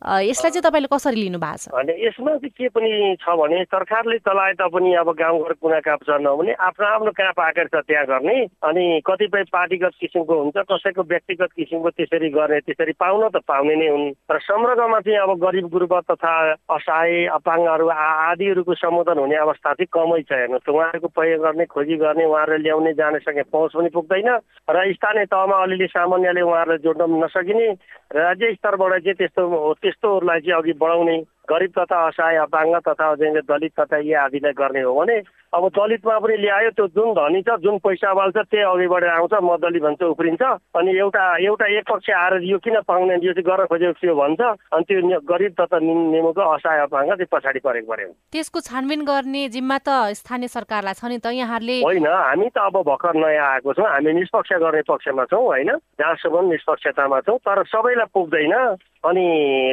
यसलाई 0.00 0.50
चाहिँ 0.50 0.64
तपाईँले 0.64 0.88
कसरी 0.88 1.16
लिनु 1.20 1.38
भएको 1.38 1.56
छ? 1.60 1.68
होइन 1.76 1.90
यसमा 2.00 2.32
चाहिँ 2.40 2.50
के 2.56 2.68
पनि 2.72 2.90
छ 3.20 3.28
भने 3.36 3.64
सरकारले 3.68 4.18
चलाए 4.24 4.52
तापनि 4.56 4.94
अब 4.96 5.08
गाउँघर 5.12 5.52
कुना 5.60 5.80
काप 5.84 6.00
नहुने 6.08 6.52
आफ्नो 6.56 6.86
आफ्नो 6.88 7.10
कहाँ 7.12 7.32
पाकेर 7.36 7.66
छ 7.68 7.84
त्यहाँ 7.84 8.06
गर्ने। 8.08 8.36
अनि 8.64 8.84
कतिपय 9.04 9.42
पार्टीगत 9.52 9.92
किसिमको 10.00 10.34
हुन्छ 10.40 10.56
कसैको 10.72 11.02
व्यक्तिगत 11.04 11.50
किसिमको 11.52 11.90
त्यसरी 11.90 12.28
गर्ने 12.32 12.60
त्यसरी 12.64 12.92
पाउन 12.96 13.28
त 13.28 13.44
पाउने 13.44 13.74
नै 13.76 13.88
हुन्। 13.92 14.08
र 14.32 14.38
समग्रमा 14.40 15.00
चाहिँ 15.04 15.20
अब 15.20 15.36
गरिब 15.36 15.68
गुरुब 15.68 15.94
तथा 16.10 16.34
असहाय 16.72 17.26
अपाङ्गहरू 17.36 17.86
आदिहरूको 17.92 18.74
सम्बोधन 18.74 19.18
हुने 19.20 19.36
अवस्था 19.36 19.72
चाहिँ 19.76 19.92
कमै 19.92 20.22
छ 20.24 20.32
हेर्नुहोस् 20.32 20.68
उहाँहरूको 20.70 21.08
प्रयोग 21.12 21.40
गर्ने 21.44 21.64
खोजी 21.68 21.96
गर्ने 22.00 22.24
उहाँहरूले 22.24 22.62
ल्याउने 22.64 22.92
जाने 22.96 23.18
सके 23.20 23.42
पहुँच 23.52 23.72
पनि 23.76 23.88
पुग्दैन। 23.92 24.28
र 24.70 24.76
स्थानीय 24.96 25.24
तहमा 25.28 25.56
अलिअलि 25.62 25.86
सामान्यले 25.92 26.40
उहाँहरूलाई 26.40 26.84
जोड्न 26.84 27.02
नसकिने। 27.20 27.68
राज्य 28.10 28.52
स्तरबाट 28.54 28.92
चाहिँ 29.04 29.14
त्यस्तो 29.14 29.42
त्यस्तोहरूलाई 29.90 30.40
चाहिँ 30.40 30.62
अघि 30.62 30.72
बढाउने 30.72 31.16
गरिब 31.50 31.72
तथा 31.78 31.98
असहाय 32.06 32.36
अपाङ्ग 32.36 32.76
तथा 32.88 33.14
दलित 33.42 33.72
तथा 33.80 33.98
यी 33.98 34.12
आदिलाई 34.22 34.52
गर्ने 34.52 34.82
हो 34.82 34.94
भने 34.94 35.18
अब 35.50 35.66
दलितमा 35.74 36.18
पनि 36.22 36.36
ल्यायो 36.36 36.70
त्यो 36.78 36.86
जुन 36.94 37.10
धनी 37.18 37.42
छ 37.42 37.58
जुन 37.62 37.78
पैसा 37.82 38.12
बाल्छ 38.14 38.36
त्यही 38.38 38.62
अघि 38.62 38.86
बढेर 38.86 39.10
आउँछ 39.10 39.34
म 39.42 39.56
दलित 39.58 39.82
भन्छ 39.82 40.02
उफ्रिन्छ। 40.14 40.42
अनि 40.78 40.90
एउटा 40.94 41.24
एउटा 41.42 41.66
एक 41.74 41.84
पक्ष 41.90 42.10
आएर 42.10 42.34
यो 42.46 42.58
किन 42.62 42.80
पाउने 42.86 43.14
यो 43.18 43.32
चाहिँ 43.34 43.46
गर्न 43.50 43.66
खोजेको 43.66 43.98
थियो 43.98 44.14
भन्छ। 44.14 44.40
अनि 44.70 44.84
त्यो 44.86 45.20
गरिब 45.26 45.52
तथा 45.58 45.78
निमुको 45.82 46.42
असहाय 46.54 46.78
अपाङ्ग 46.86 47.10
चाहिँ 47.18 47.30
पछाडि 47.34 47.60
परेको 47.66 47.90
पऱ्यो। 47.90 48.08
त्यसको 48.30 48.58
छानबिन 48.62 49.02
गर्ने 49.10 49.42
जिम्मा 49.50 49.78
त 49.82 50.14
स्थानीय 50.22 50.48
सरकारलाई 50.54 50.94
छ 50.94 51.04
नि 51.10 51.18
त। 51.18 51.34
यहाँहरूले 51.34 51.82
होइन 51.82 52.06
हामी 52.06 52.48
त 52.54 52.58
अब 52.70 52.76
भर्खर 52.86 53.14
नयाँ 53.18 53.46
आएको 53.58 53.72
छौँ। 53.74 53.90
हामी 53.90 54.10
निष्पक्ष 54.22 54.52
गर्ने 54.54 54.82
पक्षमा 54.86 55.24
छौँ 55.34 55.44
होइन? 55.50 55.70
जहाँसम्म 55.98 56.46
निष्पक्षतामा 56.46 57.20
छौँ 57.26 57.38
तर 57.42 57.58
सबैलाई 57.74 58.06
पुग्दैन। 58.14 58.54
अनि 59.00 59.26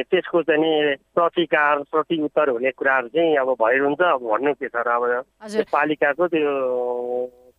त्यसको 0.08 0.42
चाहिँ 0.42 0.60
नि 0.60 0.96
प्रतिकार 1.12 1.76
प्रति 1.92 2.16
उत्तर 2.24 2.48
हुने 2.48 2.70
कुराहरू 2.72 3.08
चाहिँ 3.12 3.36
अब 3.36 3.48
भइरहन्छ। 3.60 4.00
अब 4.00 4.20
भन्नु 4.24 4.52
के 4.56 4.68
छ 4.72 4.76
र 4.80 4.88
अब? 4.88 5.67
पालिकाको 5.72 6.26
त्यो 6.28 6.52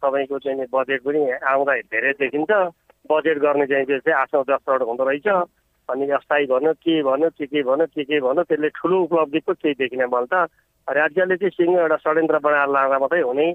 तपाईँको 0.04 0.40
चाहिँ 0.40 0.66
बजेट 0.74 1.02
पनि 1.04 1.22
आउँदा 1.32 1.74
धेरै 1.94 2.12
देखिन्छ। 2.22 2.52
बजेट 3.12 3.38
गर्ने 3.46 3.66
चाहिँ 3.68 3.86
त्यो 3.86 4.00
चाहिँ 4.00 4.20
आठ 4.22 4.30
नौ 4.36 4.44
दस 4.50 4.62
करोड 4.66 4.84
हुँदो 4.84 5.04
रहेछ। 5.10 5.28
अनि 5.90 6.06
अस्थायी 6.10 6.46
भन्यो 6.46 6.74
के 6.74 7.02
भन्यो 7.04 7.30
के 7.30 7.46
के 7.46 7.62
भन्यो 7.64 7.86
के 7.86 8.04
के 8.04 8.20
भन्यो 8.22 8.44
त्यसले 8.44 8.70
ठुलो 8.70 8.98
उपलब्धि 9.04 9.40
पो 9.46 9.54
केही 9.54 9.74
देखिन 9.74 10.04
मैले 10.14 10.30
त 10.34 10.50
राज्यले 10.88 11.36
चाहिँ 11.38 11.56
सिङ्गो 11.58 11.80
एउटा 11.82 11.98
षड्यन्त्र 12.06 12.38
बनाएर 12.46 12.70
लाँदा 12.70 12.98
मात्रै 13.00 13.22
हुने 13.22 13.48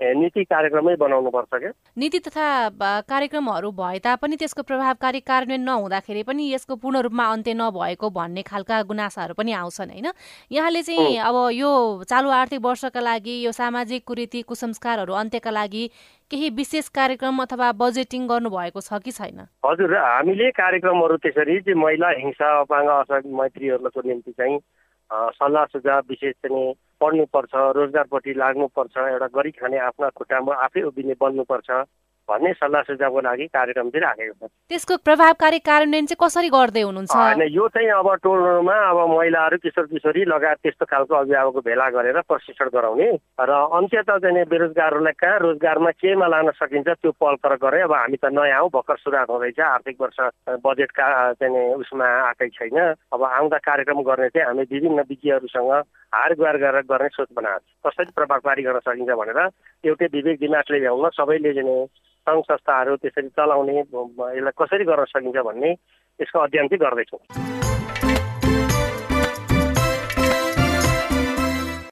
नीति 0.00 0.44
कार्यक्रमै 0.44 0.94
बनाउनुपर्छ 0.96 1.54
क्या? 1.54 1.70
नीति 1.98 2.18
तथा 2.18 2.68
कार्यक्रमहरू 3.08 3.70
भए 3.72 3.98
तापनि 4.04 4.36
त्यसको 4.36 4.62
प्रभावकारी 4.62 5.20
कार्यान्वयन 5.20 5.62
नहुँदाखेरि 5.64 6.22
पनि 6.22 6.52
यसको 6.52 6.76
पूर्ण 6.76 7.00
रूपमा 7.00 7.24
अन्त्य 7.32 7.54
नभएको 7.54 8.10
भन्ने 8.10 8.42
खालका 8.42 8.82
गुनासाहरू 8.82 9.34
पनि 9.34 9.52
आउँछन् 9.52 9.90
होइन? 9.90 10.08
यहाँले 10.52 10.82
चाहिँ 10.82 11.16
अब 11.16 11.36
यो 11.52 11.70
चालु 12.04 12.28
आर्थिक 12.30 12.60
वर्षका 12.60 13.00
लागि 13.00 13.40
यो 13.46 13.52
सामाजिक 13.52 14.04
कुरीति 14.04 14.42
कुसंस्कारहरू 14.42 15.12
अन्त्यका 15.12 15.50
लागि 15.50 15.88
केही 16.30 16.50
विशेष 16.50 16.88
कार्यक्रम 16.92 17.42
अथवा 17.42 17.72
बजेटिङ 17.72 18.26
गर्नुभएको 18.28 18.80
छ 18.80 19.00
कि 19.00 19.12
छैन? 19.12 19.48
हजुर 19.64 19.96
हामीले 19.96 20.50
कार्यक्रमहरू 20.50 21.16
त्यसरी 21.24 21.74
महिला 21.74 22.08
हिंसा 22.20 22.48
अपाङ्ग 22.60 22.90
असर 23.00 23.20
मैत्रीहरूको 23.32 24.00
निम्ति 24.08 24.32
चाहिँ 24.32 24.58
सल्लाह 25.10 25.64
सुझाव 25.72 26.00
विशेष 26.10 26.34
चाहिँ 26.34 26.74
पढ्नुपर्छ 27.00 27.52
रोजगारपट्टि 27.76 28.34
लाग्नुपर्छ 28.42 28.96
एउटा 28.96 29.28
गरी 29.36 29.50
खाने 29.60 29.78
आफ्ना 29.90 30.08
खुट्टामा 30.16 30.54
आफै 30.64 30.82
उभिने 30.90 31.14
बन्नुपर्छ 31.20 31.70
भन्ने 32.28 32.52
सल्लाह 32.58 32.82
सुझावको 32.82 33.20
लागि 33.22 33.44
कार्यक्रम 33.54 33.90
चाहिँ 33.94 34.02
राखेको 34.02 34.34
छ। 34.34 34.50
त्यसको 34.66 34.94
प्रभावकारी 35.06 35.58
कार्यान्वयन 35.62 36.06
चाहिँ 36.10 36.18
कसरी 36.18 36.48
गर्दै 36.50 36.82
हुनुहुन्छ? 36.82 37.14
होइन 37.14 37.42
यो 37.54 37.66
चाहिँ 37.70 37.90
अब 38.02 38.08
टोलमा 38.18 38.74
अब 38.90 38.98
महिलाहरू 39.14 39.56
किशोर 39.62 39.86
किशोरी 39.86 40.24
लगायत 40.26 40.58
त्यस्तो 40.58 40.84
खालको 40.90 41.14
अभिभावकको 41.14 41.60
भेला 41.62 41.86
गरेर 41.94 42.18
प्रशिक्षण 42.26 42.68
गराउने 42.74 43.08
र 43.46 43.50
अन्त्यत 43.78 44.10
चाहिँ 44.10 44.42
बेरोजगारहरूलाई 44.42 45.14
कहाँ 45.22 45.38
रोजगारमा 45.38 45.90
केमा 46.02 46.26
लान 46.26 46.50
सकिन्छ 46.58 46.88
त्यो 46.98 47.10
पल 47.14 47.34
पर 47.46 47.54
गरे 47.62 47.80
अब 47.86 47.94
हामी 47.94 48.18
त 48.18 48.26
नयाँ 48.34 48.58
हौ 48.58 48.68
भर्खर 48.74 48.98
सुरुवात 49.06 49.30
हुँदैछ 49.30 49.60
आर्थिक 49.62 49.96
वर्ष 50.02 50.18
बजेटका 50.66 51.06
चाहिँ 51.38 51.78
उसमा 51.78 52.06
आएकै 52.26 52.48
छैन। 52.58 52.78
अब 53.14 53.22
आउँदा 53.22 53.58
कार्यक्रम 53.70 54.02
गर्ने 54.02 54.28
चाहिँ 54.34 54.46
हामी 54.50 54.66
विभिन्न 54.66 55.06
विज्ञहरूसँग 55.06 55.72
हार 56.10 56.34
गुहार 56.34 56.56
गरेर 56.58 56.85
गर्ने 56.90 57.08
सोच 57.16 57.28
बनाएको 57.36 57.88
कसरी 57.88 58.10
प्रभावकारी 58.16 58.62
गर्न 58.62 58.78
सकिन्छ 58.86 59.18
भनेर 59.20 59.40
एउटै 59.84 60.06
विवेक 60.14 60.36
दिमागले 60.40 60.78
भ्याउन 60.80 61.08
सबैले 61.18 61.52
सङ्घ 62.26 62.42
संस्थाहरू 62.42 62.96
त्यसरी 63.02 63.28
चलाउने 63.38 63.74
यसलाई 63.78 64.56
कसरी 64.60 64.84
गर्न 64.84 65.04
सकिन्छ 65.14 65.38
भन्ने 65.48 65.70
यसको 66.18 66.38
अध्ययन 66.38 66.68
चाहिँ 66.68 66.82
गर्दैछौँ। 66.84 67.20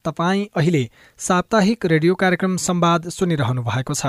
तपाईँ 0.04 0.42
अहिले 0.56 0.84
साप्ताहिक 1.18 1.86
रेडियो 1.92 2.14
कार्यक्रम 2.22 2.56
संवाद 2.62 3.08
सुनिरहनु 3.14 3.62
भएको 3.64 3.94
छ। 3.94 4.06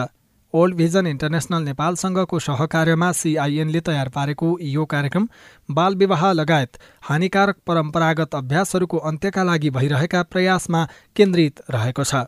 ओल्ड 0.56 0.76
भिजन 0.76 1.08
इन्टरनेसनल 1.08 1.64
नेपालसँगको 1.64 2.40
सहकार्यमा 2.40 3.12
सिआइएनले 3.12 3.80
तयार 3.82 4.10
पारेको 4.10 4.58
यो 4.64 4.86
कार्यक्रम 4.86 5.28
बाल 5.70 5.96
विवाह 5.96 6.32
लगायत 6.32 6.78
हानिकारक 7.04 7.58
परम्परागत 7.68 8.36
अभ्यासहरूको 8.36 8.98
अन्त्यका 9.10 9.44
लागि 9.44 9.70
भइरहेका 9.78 10.22
प्रयासमा 10.32 10.88
केन्द्रित 11.16 11.62
रहेको 11.70 12.04
छ। 12.04 12.24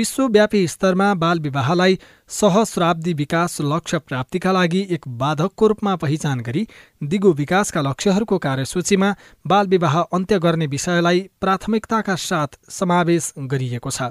विश्वव्यापी 0.00 0.66
स्तरमा 0.68 1.12
बाल 1.14 1.40
विवाहलाई 1.40 1.98
सहस्राब्दी 2.30 3.12
विकास 3.14 3.56
लक्ष्य 3.62 3.98
प्राप्तिका 4.00 4.52
लागि 4.52 4.80
एक 4.90 5.08
बाधकको 5.20 5.66
रूपमा 5.68 5.94
पहिचान 5.96 6.40
गरी 6.40 6.62
दिगो 7.02 7.32
विकासका 7.32 7.80
लक्ष्यहरूको 7.80 8.38
कार्यसूचीमा 8.38 9.10
बाल 9.44 9.66
विवाह 9.66 9.98
अन्त्य 10.00 10.38
गर्ने 10.38 10.66
विषयलाई 10.66 11.20
प्राथमिकताका 11.40 12.14
साथ 12.22 12.56
समावेश 12.70 13.32
गरिएको 13.52 13.90
छ। 13.90 14.08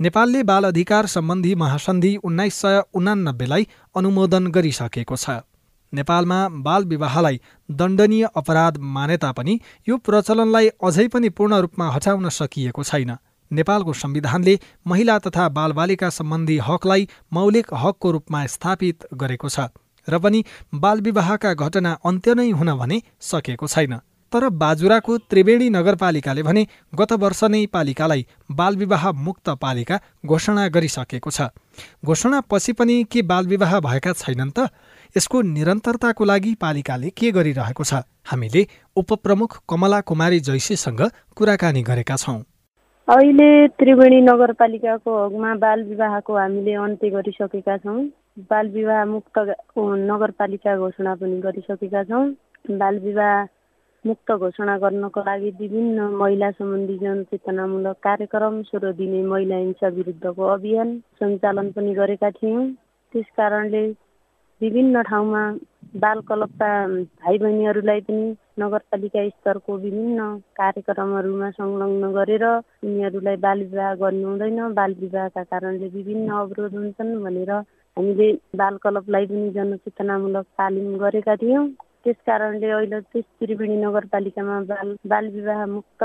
नेपालले 0.00 0.42
बाल 0.42 0.64
अधिकार 0.64 1.06
सम्बन्धी 1.06 1.54
महासन्धि 1.54 2.14
उन्नाइस 2.24 2.54
सय 2.56 2.82
उनानब्बेलाई 2.94 3.66
अनुमोदन 3.94 4.50
गरिसकेको 4.50 5.16
छ। 5.16 5.38
नेपालमा 5.92 6.40
बाल 6.66 6.84
विवाहलाई 6.86 7.40
दण्डनीय 7.68 8.26
अपराध 8.36 8.82
माने 8.96 9.16
तापनि 9.18 9.58
यो 9.88 9.96
प्रचलनलाई 10.06 10.68
अझै 10.82 11.08
पनि 11.14 11.28
पूर्ण 11.38 11.62
रूपमा 11.62 11.90
हटाउन 11.90 12.28
सकिएको 12.40 12.82
छैन। 12.84 13.16
नेपालको 13.52 13.92
संविधानले 13.92 14.58
महिला 14.86 15.18
तथा 15.18 15.48
बालबालिका 15.48 16.10
सम्बन्धी 16.10 16.58
हकलाई 16.58 17.08
मौलिक 17.32 17.74
हकको 17.74 18.10
रूपमा 18.10 18.46
स्थापित 18.46 19.06
गरेको 19.14 19.48
छ 19.48 19.68
र 20.08 20.18
पनि 20.18 20.44
बालविवाहका 20.74 21.54
घटना 21.54 21.92
अन्त्य 22.04 22.34
नै 22.34 22.50
हुन 22.50 22.74
भने 22.78 23.02
सकेको 23.20 23.66
छैन। 23.66 23.98
तर 24.32 24.48
बाजुराको 24.50 25.16
त्रिवेणी 25.30 25.68
नगरपालिकाले 25.70 26.42
भने 26.42 26.66
गत 26.94 27.12
वर्ष 27.12 27.42
नै 27.44 27.64
पालिकालाई 27.66 28.26
बालविवाह 28.50 29.10
मुक्त 29.12 29.48
पालिका 29.62 29.98
घोषणा 30.26 30.66
गरिसकेको 30.68 31.30
छ। 31.30 31.50
घोषणा 32.04 32.40
पछि 32.50 32.72
पनि 32.72 33.04
के 33.10 33.22
बालविवाह 33.22 33.78
भएका 33.80 34.12
छैनन् 34.12 34.50
त? 34.50 34.70
यसको 35.16 35.42
निरन्तरताको 35.42 36.24
लागि 36.24 36.54
पालिकाले 36.54 37.10
के 37.10 37.30
गरिरहेको 37.32 37.84
छ? 37.84 38.02
हामीले 38.26 38.66
उपप्रमुख 38.96 39.62
कमला 39.68 40.00
कुमारी 40.00 40.40
जैसीसँग 40.40 41.02
कुराकानी 41.36 41.82
गरेका 41.82 42.16
छौँ। 42.16 42.42
अहिले 43.08 43.66
त्रिवेणी 43.78 44.20
नगरपालिकाको 44.20 45.12
हकमा 45.16 45.52
बाल 45.64 45.82
विवाहको 45.88 46.36
हामीले 46.36 46.72
अन्त्य 46.84 47.08
गरिसकेका 47.10 47.76
छौँ। 47.78 48.00
बाल 48.50 48.68
विवाह 48.68 49.04
मुक्त 49.06 49.38
नगरपालिका 50.10 50.74
घोषणा 50.76 51.14
पनि 51.20 51.38
गरिसकेका 51.40 52.02
छौँ। 52.08 52.24
बाल 52.80 52.98
विवाह 53.04 53.44
मुक्त 54.04 54.32
घोषणा 54.32 54.76
गर्नको 54.84 55.20
लागि 55.28 55.50
विभिन्न 55.60 56.08
महिला 56.18 56.50
सम्बन्धी 56.58 56.96
जनचेतनामूलक 56.98 57.96
कार्यक्रम 58.02 58.60
सोह्र 58.70 58.92
दिने 58.98 59.22
महिला 59.22 59.56
हिंसा 59.56 59.88
विरुद्धको 59.98 60.52
अभियान 60.54 60.98
सञ्चालन 61.22 61.70
पनि 61.76 61.94
गरेका 61.94 62.30
थियौँ। 62.42 62.66
त्यस 63.14 63.30
कारणले 63.36 63.86
विभिन्न 64.60 65.02
ठाउँमा 65.10 65.44
बाल 65.94 66.20
क्लबका 66.28 66.68
भाइ 67.22 67.38
बहिनीहरूलाई 67.38 68.00
पनि 68.00 68.24
नगरपालिका 68.58 69.28
स्तरको 69.28 69.76
विभिन्न 69.78 70.26
कार्यक्रमहरूमा 70.58 71.50
संलग्न 71.50 72.10
गरेर 72.12 72.44
उनीहरूलाई 72.44 73.36
बाल 73.36 73.62
विवाह 73.64 73.94
गर्नु 74.02 74.28
हुँदैन। 74.28 74.74
बाल 74.74 74.94
विवाहका 75.00 75.42
कारणले 75.42 75.88
विभिन्न 75.88 76.28
अवरोध 76.34 76.74
हुन्छन् 76.74 77.22
भनेर 77.24 77.50
हामीले 77.52 78.32
बाल 78.56 78.76
क्लबलाई 78.82 79.26
पनि 79.26 79.50
जनचेतनामूलक 79.56 80.46
तालिम 80.58 80.96
गरेका 80.98 81.34
थियौँ। 81.42 81.66
त्यस 82.04 82.16
कारणले 82.26 82.70
अहिले 82.70 83.00
त्यस 83.12 83.24
त्रिवेणी 83.40 83.76
नगरपालिकामा 83.76 84.60
बाल 84.72 84.96
बाल 85.06 85.28
विवाह 85.36 85.64
मुक्त 85.66 86.02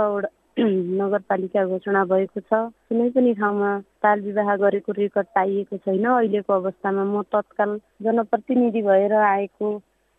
नगरपालिका 0.99 1.63
घोषणा 1.65 2.03
भएको 2.05 2.39
छ। 2.41 2.59
कुनै 2.89 3.09
पनि 3.15 3.33
ठाउँमा 3.33 3.69
बाल 4.03 4.21
विवाह 4.21 4.55
गरेको 4.63 4.91
रेकर्ड 4.97 5.27
पाइएको 5.35 5.77
छैन। 5.77 6.05
अहिलेको 6.05 6.53
अवस्थामा 6.53 7.03
म 7.03 7.21
तत्काल 7.31 7.79
जनप्रतिनिधि 8.03 8.81
भएर 8.83 9.13
आएको 9.15 9.69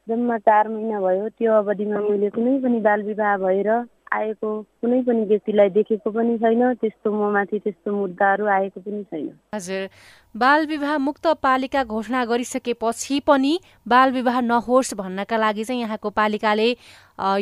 जम्मा 0.06 0.38
चार 0.48 0.68
महिना 0.68 1.00
भयो। 1.00 1.28
त्यो 1.36 1.52
अवधिमा 1.52 2.00
मैले 2.00 2.30
कुनै 2.30 2.58
पनि 2.64 2.80
बाल 2.80 3.02
विवाह 3.02 3.36
भएर 3.44 3.70
आएको 4.12 4.50
कुनै 4.80 5.00
पनि 5.02 5.24
व्यक्तिलाई 5.24 5.68
देखेको 5.76 6.10
पनि 6.10 6.36
छैन 6.38 6.62
त्यस्तो 6.80 7.12
म 7.12 7.30
माथि 7.32 7.58
त्यस्तो 7.58 7.92
मुद्दाहरू 7.92 8.46
आएको 8.46 8.80
पनि 8.80 9.02
छैन। 9.04 9.28
हजुर 9.54 9.88
बाल 10.34 10.66
विवाह 10.66 10.96
मुक्त 10.98 11.26
पालिका 11.42 11.84
घोषणा 11.84 12.24
गरिसकेपछि 12.24 13.20
पनि 13.26 13.52
बाल 13.88 14.12
विवाह 14.12 14.40
नहोस् 14.40 14.94
भन्नका 14.94 15.36
लागि 15.36 15.64
चाहिँ 15.64 15.82
यहाँको 15.82 16.10
पालिकाले 16.12 16.68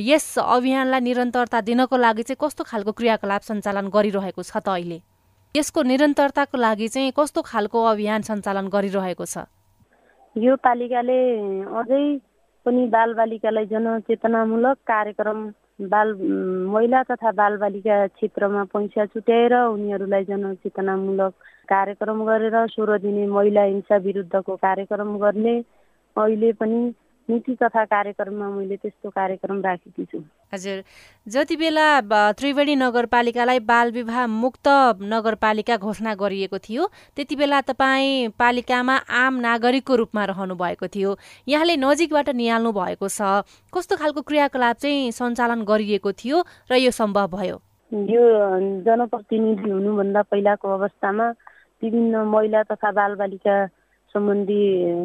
यस 0.07 0.27
अभियानलाई 0.39 1.01
निरन्तरता 1.01 1.61
दिनको 1.69 1.97
लागि 1.97 2.23
चाहिँ 2.23 2.41
कस्तो 2.41 2.65
खालको 2.65 2.93
क्रियाकलाप 2.93 3.43
सञ्चालन 3.43 3.89
गरिरहेको 3.91 4.43
छ 4.43 4.57
त 4.57 4.69
अहिले? 4.69 5.01
यसको 5.55 5.83
निरन्तरताको 5.83 6.59
लागि 6.59 6.89
चाहिँ 6.89 7.13
कस्तो 7.19 7.43
खालको 7.43 7.79
अभियान 7.85 8.23
सञ्चालन 8.23 8.69
गरिरहेको 8.71 9.25
छ? 9.27 9.51
यो 10.37 10.57
पालिकाले 10.63 11.19
अझै 11.81 12.05
पनि 12.67 12.83
बालबालिकालाई 12.93 13.67
जनचेतनामूलक 13.67 14.77
कार्यक्रम 14.87 15.39
बाल 15.81 16.13
महिला 16.69 17.03
तथा 17.03 17.31
बालबालिका 17.33 18.07
क्षेत्रमा 18.07 18.65
पैसा 18.65 19.07
छुट्याएर 19.07 19.55
उनीहरूलाई 19.55 20.25
जनचेतनामूलक 20.25 21.33
कार्यक्रम 21.69 22.25
गरेर 22.25 22.57
सोह्र 22.67 22.99
दिने 22.99 23.27
महिला 23.27 23.63
हिंसा 23.63 23.97
विरुद्धको 23.97 24.57
कार्यक्रम 24.57 25.17
गर्ने 25.19 25.57
अहिले 26.17 26.53
पनि 26.53 26.81
नीति 27.29 27.55
तथा 27.63 27.85
कार्यक्रममा 27.85 28.49
मैले 28.51 28.77
त्यस्तो 28.77 29.11
कार्यक्रम 29.11 29.61
राखेकी 29.63 30.05
छु। 30.05 30.19
हजुर। 30.53 30.83
जति 31.27 31.57
बेला 31.57 31.87
त्रिवेणी 32.35 32.75
नगरपालिकालाई 32.77 33.59
बाल 33.63 33.91
विवाह 33.93 34.27
मुक्त 34.27 34.69
नगरपालिका 35.13 35.77
घोषणा 35.77 36.15
गरिएको 36.15 36.59
थियो 36.59 36.87
त्यति 37.17 37.37
बेला 37.37 37.61
तपाईँ 37.71 38.29
पालिकामा 38.39 38.97
आम 39.21 39.35
नागरिकको 39.41 39.95
रूपमा 39.97 40.25
रहनु 40.25 40.55
भएको 40.55 40.87
थियो। 40.89 41.17
यहाँले 41.49 41.77
नजिकबाट 41.77 42.29
निहाल्नु 42.35 42.73
भएको 42.73 43.09
छ। 43.09 43.47
कस्तो 43.75 43.97
खालको 43.97 44.21
क्रियाकलाप 44.27 44.77
चाहिँ 44.77 45.11
सञ्चालन 45.13 45.63
गरिएको 45.65 46.13
थियो 46.13 46.43
र 46.71 46.75
यो 46.83 46.91
सम्भव 46.91 47.27
भयो? 47.31 47.57
यो 47.93 48.23
जनप्रतिनिधि 48.87 49.71
हुनुभन्दा 49.71 50.23
पहिलाको 50.31 50.67
अवस्थामा 50.69 51.27
विभिन्न 51.83 52.17
महिला 52.27 52.63
तथा 52.71 52.91
बालबालिका 52.93 53.55
सम्बन्धी 54.15 54.63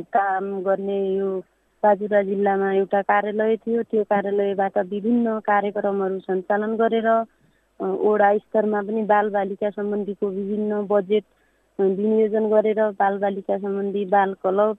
काम 0.09 0.43
गर्ने 0.65 0.97
यो 1.17 1.29
बाजुरा 1.85 2.21
जिल्लामा 2.29 2.71
एउटा 2.73 3.01
कार्यालय 3.11 3.55
थियो। 3.63 3.81
त्यो 3.91 4.03
कार्यालयबाट 4.11 4.77
विभिन्न 4.91 5.39
कार्यक्रमहरू 5.45 6.19
सञ्चालन 6.27 6.75
गरेर 6.81 7.09
वडा 7.79 8.29
स्तरमा 8.37 8.81
पनि 8.81 9.01
बालबालिका 9.05 9.69
सम्बन्धीको 9.69 10.27
विभिन्न 10.29 10.81
बजेट 10.89 11.23
विनियोजन 11.79 12.45
गरेर 12.49 12.79
बालबालिका 12.99 13.57
सम्बन्धी 13.57 14.05
बाल 14.11 14.33
क्लब 14.43 14.77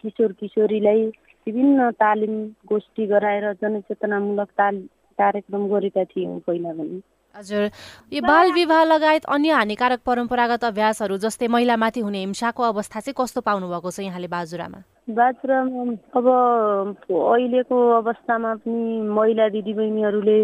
किशोर 0.00 0.32
किशोरीलाई 0.40 1.02
विभिन्न 1.46 1.90
तालिम 2.00 2.34
गोष्ठी 2.68 3.06
गराएर 3.06 3.52
जनचेतनामूलक 3.62 4.50
ताल 4.58 4.76
कार्यक्रम 5.18 5.66
गरेका 5.68 6.04
थियौँ 6.12 6.38
पहिला 6.46 6.72
पनि। 6.72 7.00
हजुर। 7.34 7.62
यो 8.14 8.20
बाल 8.22 8.52
विवाह 8.52 8.82
लगायत 8.84 9.24
अन्य 9.26 9.50
हानिकारक 9.52 10.00
परम्परागत 10.06 10.64
अभ्यासहरू 10.64 11.16
जस्तै 11.18 11.48
महिलामाथि 11.50 12.00
हुने 12.00 12.18
हिंसाको 12.18 12.62
अवस्था 12.62 13.00
चाहिँ 13.00 13.14
कस्तो 13.18 13.40
पाउनु 13.42 13.66
भएको 13.68 13.90
छ 13.90 13.98
यहाँले 14.06 14.28
बाजुरामा? 14.30 14.78
बाजुरामा 15.10 15.82
अब 16.14 16.26
अहिलेको 17.10 17.76
अवस्थामा 17.98 18.54
पनि 18.62 19.00
महिला 19.10 19.48
दिदीबहिनीहरूले 19.50 20.38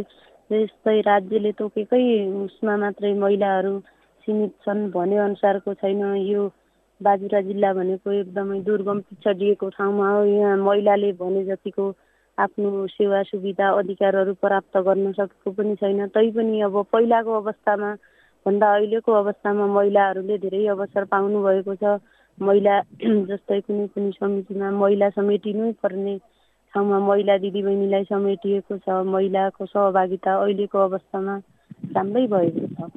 जस्तै 0.51 1.01
राज्यले 1.07 1.53
तोकेकै 1.63 2.03
उसमा 2.45 2.77
मात्रै 2.83 3.13
महिलाहरू 3.23 3.79
सीमित 4.27 4.53
छन् 4.67 4.91
भने 4.91 5.17
अनुसारको 5.31 5.75
छैन। 5.79 6.03
यो 6.27 6.51
बाजुरा 7.01 7.41
जिल्ला 7.47 7.73
भनेको 7.73 8.13
एकदमै 8.13 8.61
दुर्गम 8.67 8.99
पिछडिएको 9.09 9.69
ठाउँमा 9.79 10.09
हो। 10.11 10.25
यहाँ 10.27 10.57
महिलाले 10.59 11.13
भने 11.23 11.45
जतिको 11.47 11.85
आफ्नो 12.41 12.87
सेवा 12.87 13.23
सुविधा 13.23 13.69
अधिकारहरू 13.79 14.35
प्राप्त 14.45 14.77
गर्न 14.87 15.13
सकेको 15.13 15.51
पनि 15.53 15.75
छैन। 15.77 16.07
तैपनि 16.15 16.61
अब 16.61 16.77
पहिलाको 16.93 17.33
अवस्थामा 17.41 17.93
भन्दा 18.47 18.73
अहिलेको 18.75 19.13
अवस्थामा 19.13 19.67
महिलाहरूले 19.77 20.39
धेरै 20.39 20.67
अवसर 20.75 21.05
पाउनु 21.13 21.43
भएको 21.43 21.75
छ। 21.75 21.99
महिला 22.39 22.81
जस्तै 23.31 23.61
कुनै 23.61 23.87
पनि 23.95 24.13
समितिमा 24.19 24.71
महिला 24.83 25.09
समेटिनै 25.17 25.73
पर्ने 25.83 26.17
ठाउँमा 26.75 26.99
महिला 27.07 27.37
दिदीबहिनीलाई 27.39 28.05
समेटिएको 28.11 28.79
छ। 28.79 29.01
महिलाको 29.15 29.67
सहभागिता 29.67 30.37
अहिलेको 30.43 30.79
अवस्थामा 30.85 31.37
राम्रै 31.97 32.27
भएको 32.27 32.67
छ। 32.77 32.91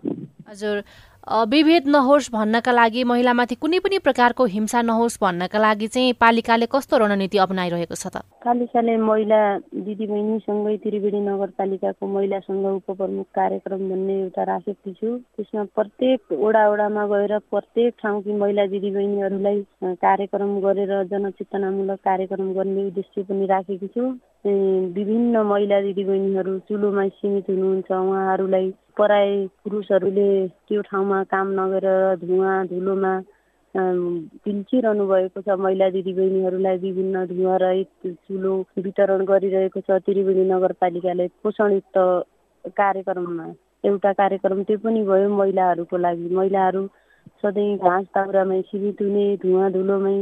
हजुर। 0.49 0.83
विभेद 1.23 1.87
नहोस् 1.87 2.29
भन्नका 2.31 2.71
लागि 2.71 3.03
महिलामाथि 3.07 3.55
कुनै 3.55 3.79
पनि 3.79 3.97
प्रकारको 4.03 4.45
हिंसा 4.45 4.81
नहोस् 4.81 5.17
भन्नका 5.21 5.59
लागि 5.59 5.87
चाहिँ 5.87 6.13
पालिकाले 6.19 6.65
कस्तो 6.67 6.97
रणनीति 6.99 7.37
अप्नाइरहेको 7.39 7.95
छ 7.95 8.07
त? 8.11 8.27
पालिकाले 8.43 8.95
महिला 8.99 9.39
दिदीबहिनीसँगै 9.87 10.75
त्रिवेणी 10.83 11.19
नगरपालिकाको 11.23 12.07
महिलासँग 12.07 12.65
उपप्रमुख 12.65 13.27
कार्यक्रम 13.39 13.87
भन्ने 13.89 14.19
एउटा 14.19 14.43
राखेकी 14.51 14.91
छु। 14.99 15.17
त्यसमा 15.39 15.63
प्रत्येक 15.71 16.19
वडा 16.43 16.67
वडामा 16.69 17.05
गएर 17.07 17.37
प्रत्येक 17.55 17.93
ठाउँकी 18.03 18.33
महिला 18.43 18.65
दिदीबहिनीहरूलाई 18.75 19.63
कार्यक्रम 20.03 20.59
गरेर 20.59 20.91
जनचेतनामूलक 21.07 21.99
कार्यक्रम 22.03 22.53
गर्ने 22.59 22.87
उद्देश्य 22.91 23.23
पनि 23.31 23.45
राखेकी 23.47 23.87
छु। 23.95 24.11
विभिन्न 24.45 25.41
महिला 25.47 25.79
दिदीबहिनीहरू 25.81 26.57
चुलोमा 26.67 27.07
सीमित 27.07 27.49
हुनुहुन्छ। 27.49 27.91
उहाँहरूलाई 27.91 28.67
पराई 28.97 29.47
पुरुषहरूले 29.63 30.27
त्यो 30.67 30.81
ठाउँमा 30.83 31.23
काम 31.31 31.47
नगरेर 31.59 32.15
धुवा 32.19 32.51
धुलोमा 32.71 33.13
पिल्चिरहनु 33.75 35.05
भएको 35.07 35.41
छ। 35.41 35.55
महिला 35.63 35.89
दिदीबहिनीहरूलाई 35.95 36.77
विभिन्न 36.77 37.25
धुवा 37.31 37.55
रहित 37.63 38.11
चुलो 38.27 38.53
वितरण 38.83 39.23
गरिरहेको 39.31 39.79
छ। 39.79 40.03
त्रिवेणी 40.03 40.43
नगरपालिकाले 40.51 41.27
पोषणयुक्त 41.39 41.97
कार्यक्रममा 42.75 43.47
एउटा 43.87 44.11
कार्यक्रम 44.11 44.63
त्यो 44.67 44.77
पनि 44.83 45.01
भयो 45.07 45.29
महिलाहरूको 45.39 45.97
लागि। 45.97 46.35
महिलाहरू 46.35 46.83
सधैँ 47.39 47.77
घाँस 47.79 48.05
दाउरामै 48.15 48.61
सीमित 48.67 49.01
हुने 49.01 49.25
धुवा 49.39 49.69
धुलोमै 49.71 50.17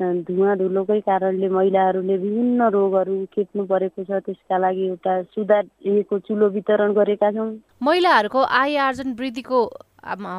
धुवा 0.00 0.54
धुलोकै 0.54 0.98
कारणले 1.00 1.48
महिलाहरूले 1.48 2.16
विभिन्न 2.16 2.68
रोगहरू 2.70 3.14
खेप्नु 3.34 3.64
परेको 3.66 4.04
छ 4.04 4.20
त्यसका 4.26 4.58
लागि 4.58 4.86
एउटा 4.86 5.14
सुधारिएको 5.34 6.18
चुलो 6.18 6.48
वितरण 6.54 6.92
गरेका 6.94 7.30
छौँ। 7.32 7.50
महिलाहरूको 7.82 8.40
आय 8.60 8.76
आर्जन 8.86 9.12
वृद्धिको 9.18 9.60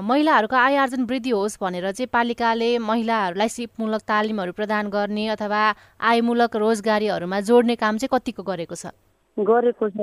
महिलाहरूको 0.09 0.55
आय 0.55 0.75
आर्जन 0.83 1.03
वृद्धि 1.05 1.29
होस् 1.29 1.59
भनेर 1.61 1.91
चाहिँ 1.91 2.07
पालिकाले 2.13 2.69
महिलाहरूलाई 2.79 3.49
सिपमूलक 3.49 4.01
तालिमहरू 4.07 4.51
प्रदान 4.55 4.89
गर्ने 4.89 5.27
अथवा 5.35 5.61
आयमूलक 6.07 6.55
रोजगारीहरूमा 6.55 7.39
जोड्ने 7.51 7.75
काम 7.75 7.97
चाहिँ 7.97 8.15
कतिको 8.15 8.43
गरेको 8.43 8.75
छ? 8.75 8.95
गरेको 9.37 9.89
छ। 9.89 9.97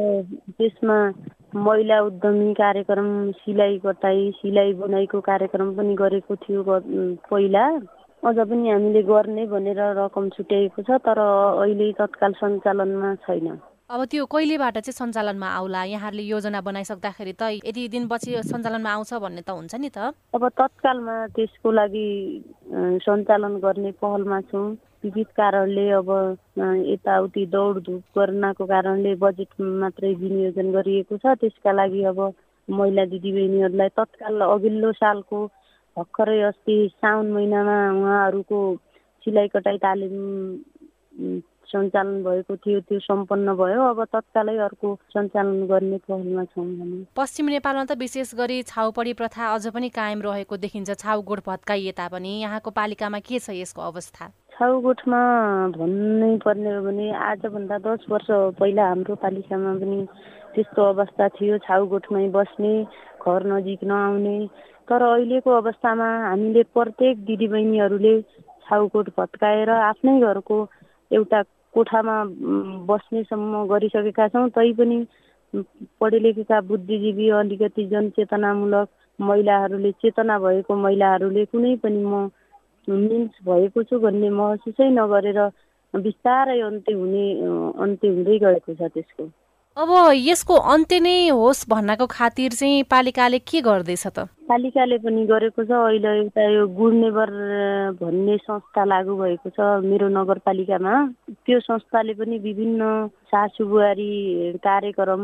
त्यसमा 0.53 0.99
महिला 1.57 2.01
उद्यमी 2.03 2.53
कार्यक्रम 2.55 3.09
सिलाइ 3.41 3.79
कटाइ 3.85 4.31
सिलाइ 4.37 4.73
बुनाइको 4.81 5.21
कार्यक्रम 5.21 5.75
पनि 5.77 5.95
गरेको 5.97 6.37
थियो 6.45 6.63
पहिला। 7.33 7.65
अझ 8.27 8.39
पनि 8.51 8.69
हामीले 8.71 9.03
गर्ने 9.07 9.47
भनेर 9.47 9.81
रकम 9.99 10.29
छुट्याएको 10.35 10.83
छ 10.83 10.99
तर 11.07 11.19
अहिले 11.63 11.93
तत्काल 11.95 12.33
सञ्चालनमा 12.43 13.15
छैन। 13.23 13.49
अब 13.87 14.01
त्यो 14.11 14.25
कहिलेबाट 14.27 14.79
चाहिँ 14.83 14.99
सञ्चालनमा 14.99 15.49
आउला? 15.59 15.83
यहाँहरूले 15.95 16.23
योजना 16.27 16.61
बनाइसक्दाखेरि 16.61 17.33
त 17.39 17.43
यति 17.63 17.87
दिनपछि 17.89 18.43
सञ्चालनमा 18.51 18.91
आउँछ 18.91 19.13
भन्ने 19.23 19.43
त 19.47 19.51
हुन्छ 19.55 19.75
नि 19.79 19.91
त। 19.95 20.11
अब 20.35 20.43
तत्कालमा 20.59 21.15
त्यसको 21.39 21.71
लागि 21.71 22.09
सञ्चालन 23.07 23.55
गर्ने 23.63 23.91
पहलमा 24.03 24.41
छौँ। 24.51 24.67
विविध 25.07 25.31
कारणले 25.39 25.87
अब 26.03 26.11
यताउति 26.59 27.45
दौडधुप 27.47 28.03
गर्नको 28.19 28.65
कारणले 28.67 29.15
बजेट 29.23 29.55
मात्रै 29.63 30.13
विनियोजन 30.19 30.73
गरिएको 30.75 31.17
छ। 31.23 31.39
त्यसका 31.39 31.73
लागि 31.79 32.03
अब 32.11 32.19
महिला 32.69 33.05
दिदीबहिनीहरूलाई 33.07 33.89
तत्काल 33.95 34.41
अघिल्लो 34.51 34.93
सालको 34.99 35.39
भर्खरै 35.97 36.41
अस्ति 36.49 36.77
साउन 36.95 37.33
महिनामा 37.33 37.77
उहाँहरूको 37.99 38.59
सिलाइ 39.25 39.49
कटाइ 39.49 39.79
तालिम 39.85 40.17
सञ्चालन 41.67 42.23
भएको 42.23 42.57
थियो 42.57 42.81
त्यो 42.87 42.99
सम्पन्न 43.01 43.55
भयो। 43.59 43.83
अब 43.83 44.03
तत्कालै 44.13 44.57
अर्को 44.67 44.95
सञ्चालन 45.13 45.67
गर्ने 45.67 45.99
पहलमा 45.99 46.45
छौँ 46.45 46.65
भने 46.65 46.99
पश्चिम 47.17 47.47
नेपालमा 47.49 47.85
त 47.85 47.99
विशेष 47.99 48.35
गरी 48.39 48.63
छाउपडी 48.71 49.13
प्रथा 49.21 49.49
अझ 49.55 49.67
पनि 49.75 49.89
कायम 49.91 50.23
रहेको 50.23 50.57
देखिन्छ। 50.57 50.95
छाउगोठ 50.95 51.41
भत्काइए 51.49 51.93
तापनि 51.99 52.33
यहाँको 52.43 52.71
पालिकामा 52.71 53.19
के 53.19 53.39
छ 53.39 53.57
यसको 53.57 53.83
अवस्था? 53.83 54.31
छाउगोठमा 54.55 55.21
भन्नै 55.75 56.37
पर्ने 56.45 56.71
हो 56.77 56.83
भने 56.85 57.11
आजभन्दा 57.25 57.79
दस 57.83 58.07
वर्ष 58.11 58.29
पहिला 58.61 58.85
हाम्रो 58.89 59.15
पालिकामा 59.25 59.75
पनि 59.83 59.99
त्यस्तो 60.55 60.83
अवस्था 60.85 61.29
थियो। 61.35 61.59
छाउगोठमै 61.67 62.29
बस्ने 62.31 62.73
घर 63.27 63.41
नजिक 63.53 63.85
नआउने 63.85 64.39
तर 64.89 65.03
अहिलेको 65.03 65.51
अवस्थामा 65.51 66.09
हामीले 66.25 66.63
प्रत्येक 66.75 67.25
दिदीबहिनीहरूले 67.27 68.15
छाउकोट 68.67 69.09
भत्काएर 69.19 69.71
आफ्नै 69.71 70.19
घरको 70.21 70.59
एउटा 71.11 71.43
कोठामा 71.75 72.17
बस्नेसम्म 72.91 73.65
गरिसकेका 73.69 74.29
छौँ। 74.29 74.49
तैपनि 74.51 74.99
पढे 76.01 76.19
लेखेका 76.19 76.61
बुद्धिजीवी 76.71 77.29
अलिकति 77.41 77.85
जनचेतनामूलक 77.93 78.89
महिलाहरूले 79.19 79.93
चेतना 80.03 80.39
भएको 80.39 80.75
महिलाहरूले 80.77 81.45
कुनै 81.53 81.75
पनि 81.83 82.03
म 82.05 82.29
मिन्स 82.89 83.39
भएको 83.45 83.83
छु 83.83 83.99
भन्ने 83.99 84.31
महसुसै 84.31 84.89
नगरेर 84.91 85.41
बिस्तारै 85.95 86.61
अन्त्य 86.61 86.93
हुने 86.95 87.25
अन्त्य 87.85 88.09
हुँदै 88.09 88.39
गएको 88.39 88.75
छ 88.75 88.91
त्यसको। 88.95 89.25
अब 89.77 89.91
यसको 90.17 90.55
अन्त्य 90.73 90.99
नै 91.05 91.29
होस् 91.37 91.69
भन्नको 91.69 92.07
खातिर 92.09 92.53
चाहिँ 92.53 92.83
पालिकाले 92.89 93.39
के 93.45 93.61
गर्दैछ 93.61 94.07
त? 94.07 94.25
पालिकाले 94.49 94.97
पनि 95.05 95.25
गरेको 95.29 95.65
छ। 95.69 95.71
अहिले 95.71 96.09
एउटा 96.17 96.45
यो 96.49 96.65
गुडनेबर 96.73 97.31
भन्ने 98.01 98.37
संस्था 98.41 98.85
लागू 98.89 99.17
भएको 99.21 99.51
छ 99.53 99.85
मेरो 99.85 100.09
नगरपालिकामा। 100.17 100.95
त्यो 101.45 101.61
संस्थाले 101.61 102.15
पनि 102.17 102.39
विभिन्न 102.41 102.81
सासु 103.29 103.67
बुहारी 103.69 104.57
कार्यक्रम 104.65 105.23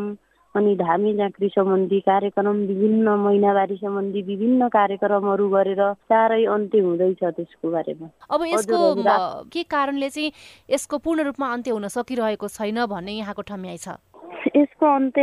अनि 0.55 0.75
धामी 0.77 1.17
झाँक्री 1.17 1.49
सम्बन्धी 1.49 2.01
कार्यक्रम 2.13 2.57
विभिन्न 2.69 3.09
महिनावारी 3.25 3.77
सम्बन्धी 3.81 4.23
विभिन्न 4.29 4.69
कार्यक्रमहरू 4.69 5.49
गरेर 5.49 5.83
चाँडै 6.13 6.45
अन्त्य 6.45 6.81
हुँदैछ 6.85 7.25
त्यसको 7.25 7.71
बारेमा। 7.73 8.09
अब 8.29 8.41
यसको 8.53 8.79
के 9.49 9.63
कारणले 9.65 10.09
चाहिँ 10.13 10.33
यसको 10.77 10.99
पूर्ण 11.01 11.33
रूपमा 11.33 11.53
अन्त्य 11.53 11.71
हुन 11.73 11.89
सकिरहेको 11.89 12.49
छैन 12.53 12.85
भन्ने 12.85 13.13
यहाँको 13.25 13.43
ठम्याइ 13.49 13.81
छ? 13.81 13.97
यसको 14.57 14.87
अन्त्य 14.95 15.23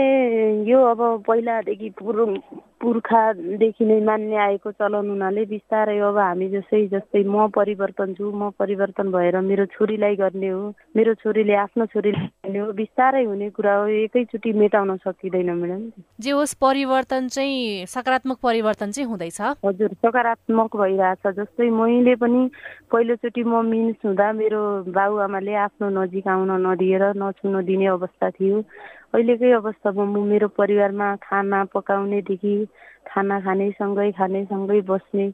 यो 0.69 0.83
अब 0.85 1.01
पहिलादेखि 1.27 1.89
पूर्व 1.99 2.35
पुर्खादेखि 2.81 3.85
नै 3.85 3.99
मान्ने 4.07 4.35
आएको 4.39 4.71
चलन 4.71 5.09
हुनाले 5.09 5.43
बिस्तारै 5.45 5.97
अब 6.09 6.17
हामी 6.17 6.47
जसै 6.49 6.79
जस्तै 6.93 7.23
म 7.23 7.47
परिवर्तन 7.51 8.13
छु 8.17 8.31
म 8.31 8.49
परिवर्तन 8.59 9.11
भएर 9.11 9.39
मेरो 9.43 9.65
छोरीलाई 9.75 10.15
गर्ने 10.15 10.49
हो 10.49 10.61
मेरो 10.95 11.13
छोरीले 11.23 11.55
आफ्नो 11.63 11.85
छोरीलाई 11.93 12.27
गर्ने 12.45 12.59
हो 12.59 12.71
बिस्तारै 12.79 13.23
हुने 13.23 13.49
कुरा 13.57 13.75
हो 13.75 13.87
एकैचोटि 13.99 14.53
मेटाउन 14.61 14.95
सकिँदैन 14.97 15.51
म्याडम। 15.59 15.81
जे 16.23 16.31
होस् 16.31 16.55
परिवर्तन 16.61 17.27
चाहिँ 17.27 17.85
सकारात्मक 17.95 18.37
परिवर्तन 18.43 18.91
चाहिँ 18.91 19.07
हुँदैछ। 19.09 19.41
हजुर 19.65 19.93
सकारात्मक 20.05 20.75
भइरहेछ 20.75 21.35
जस्तै 21.39 21.69
मैले 21.81 22.15
पनि 22.23 22.41
पहिलोचोटि 22.91 23.43
म 23.43 23.65
मिन्स 23.65 24.05
हुँदा 24.05 24.31
मेरो 24.39 24.61
बाबुआमाले 24.87 25.53
आफ्नो 25.67 25.89
नजिक 25.99 26.27
आउन 26.27 26.51
नदिएर 26.67 27.03
नछुन 27.17 27.61
दिने 27.65 27.87
अवस्था 27.97 28.29
थियो। 28.39 28.63
अहिलेकै 29.09 29.51
अवस्थामा 29.51 30.03
म 30.05 30.21
मेरो 30.31 30.47
परिवारमा 30.53 31.07
खाना 31.25 31.63
पकाउनेदेखि 31.73 32.53
खाना 33.07 33.39
खानेसँगै 33.41 34.11
खानेसँगै 34.19 34.81
बस्ने 34.89 35.27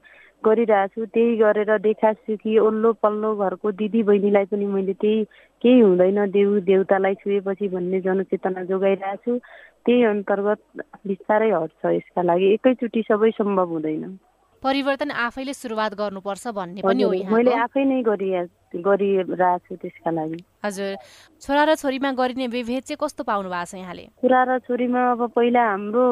गरिरहेको 0.45 0.93
छु 0.93 1.05
त्यही 1.13 1.35
गरेर 1.37 1.71
देखाएको 1.81 2.21
छु 2.25 2.37
कि 2.43 2.57
ओल्लो 2.59 2.93
पल्लो 3.01 3.29
घरको 3.35 3.71
दिदी 3.81 4.01
बहिनीलाई 4.09 4.45
पनि 4.51 4.65
मैले 4.65 4.93
त्यही 4.93 5.23
केही 5.61 5.79
हुँदैन 5.79 6.19
देउ 6.31 6.59
देउतालाई 6.69 7.15
छुएपछि 7.21 7.67
भन्ने 7.73 8.01
जनचेतना 8.05 8.63
जोगाइरहेको 8.69 9.23
छु 9.25 9.39
त्यही 9.85 10.03
अन्तर्गत 10.13 10.61
बिस्तारै 11.07 11.49
हट्छ 11.51 11.81
यसका 11.97 12.21
लागि। 12.21 12.53
एकैचोटि 12.53 13.01
सबै 13.09 13.31
सम्भव 13.37 13.69
हुँदैन। 13.69 14.17
परिवर्तन 14.63 15.11
आफैले 15.11 15.53
सुरुवात 15.53 15.93
गर्नुपर्छ 15.93 16.47
भन्ने 16.57 16.81
पनि 16.81 17.03
हो 17.03 17.11
मैले 17.33 17.53
आफै 17.65 17.83
नै 17.85 18.01
गरिरहेको 18.01 19.57
छु 19.65 19.75
त्यसका 19.81 20.11
लागि। 20.11 20.39
हजुर। 20.65 20.95
छोरा 21.41 21.63
र 21.69 21.75
छोरीमा 21.81 22.11
गरिने 22.17 22.47
विभेद 22.49 22.83
चाहिँ 22.89 22.97
कस्तो 22.97 23.23
पाउनु 23.29 23.49
भएको 23.49 23.65
छ 23.65 23.73
यहाँले? 23.77 24.05
छोरा 24.21 24.41
र 24.49 24.57
छोरीमा 24.65 25.01
अब 25.11 25.21
पहिला 25.37 25.63
हाम्रो 25.69 26.05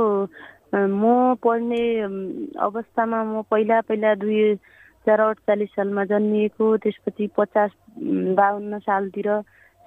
म 0.74 1.36
पढ्ने 1.44 1.82
अवस्थामा 2.60 3.24
म 3.24 3.42
पहिला 3.52 3.80
पहिला 3.88 4.14
दुई 4.16 4.40
हजार 4.42 5.20
अडचालिस 5.22 5.70
सालमा 5.70 6.04
जन्मिएको 6.10 6.66
त्यसपछि 6.84 7.28
पचास 7.38 7.72
बाहन्न 8.38 8.78
सालतिर 8.82 9.30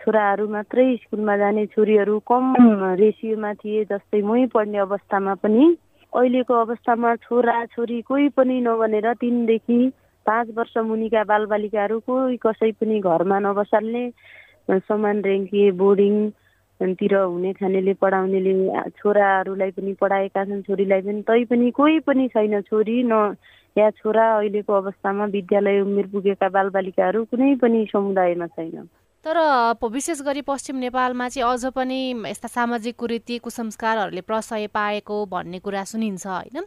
छोराहरू 0.00 0.46
मात्रै 0.48 0.86
स्कुलमा 1.02 1.36
जाने 1.36 1.66
छोरीहरू 1.74 2.18
कम 2.30 2.54
रेसियोमा 3.02 3.52
थिए 3.62 3.84
जस्तै 3.90 4.20
मै 4.22 4.46
पढ्ने 4.54 4.78
अवस्थामा 4.78 5.34
पनि। 5.42 5.66
अहिलेको 6.12 6.54
अवस्थामा 6.54 7.14
छोरा 7.26 7.64
छोरी 7.74 8.00
कोही 8.06 8.28
पनि 8.38 8.60
नबनेर 8.62 9.12
तिनदेखि 9.20 9.80
पाँच 10.26 10.48
वर्ष 10.56 10.76
मुनिका 10.86 11.22
बालबालिकाहरू 11.24 11.98
कोही 12.06 12.36
कसै 12.46 12.70
पनि 12.78 13.00
घरमा 13.02 13.38
नबसाल्ने 13.42 14.04
समान 14.86 15.22
रेङ्की 15.24 15.70
बोर्डिङतिर 16.80 17.14
हुने 17.16 17.52
खानेले 17.52 17.92
पढाउनेले 18.00 18.52
छोराहरूलाई 18.98 19.70
पनि 19.70 19.92
पढाएका 20.00 20.44
छन् 20.44 20.62
छोरीलाई 20.62 21.00
पनि 21.02 21.22
तै 21.22 21.44
पनि 21.50 21.70
कोही 21.78 22.00
पनि 22.08 22.28
छैन। 22.28 22.60
छोरी 22.68 23.02
न 23.02 23.34
या 23.76 23.88
छोरा 24.00 24.26
अहिलेको 24.36 24.72
अवस्थामा 24.72 25.24
विद्यालय 25.32 25.80
उमेर 25.80 26.06
पुगेका 26.12 26.48
बालबालिकाहरू 26.52 27.24
कुनै 27.32 27.54
पनि 27.64 27.86
समुदायमा 27.92 28.46
छैन। 28.56 28.88
तर 29.26 29.38
विशेष 29.82 30.20
गरी 30.22 30.40
पश्चिम 30.46 30.76
नेपालमा 30.78 31.28
चाहिँ 31.28 31.50
अझ 31.50 31.74
पनि 31.74 31.98
यस्ता 32.26 32.48
सामाजिक 32.48 32.96
कुरीति 32.96 33.38
कुसंस्कारहरूले 33.42 34.20
प्रशय 34.22 34.66
पाएको 34.70 35.16
भन्ने 35.26 35.58
कुरा 35.58 35.82
सुनिन्छ 35.82 36.26
होइन? 36.26 36.62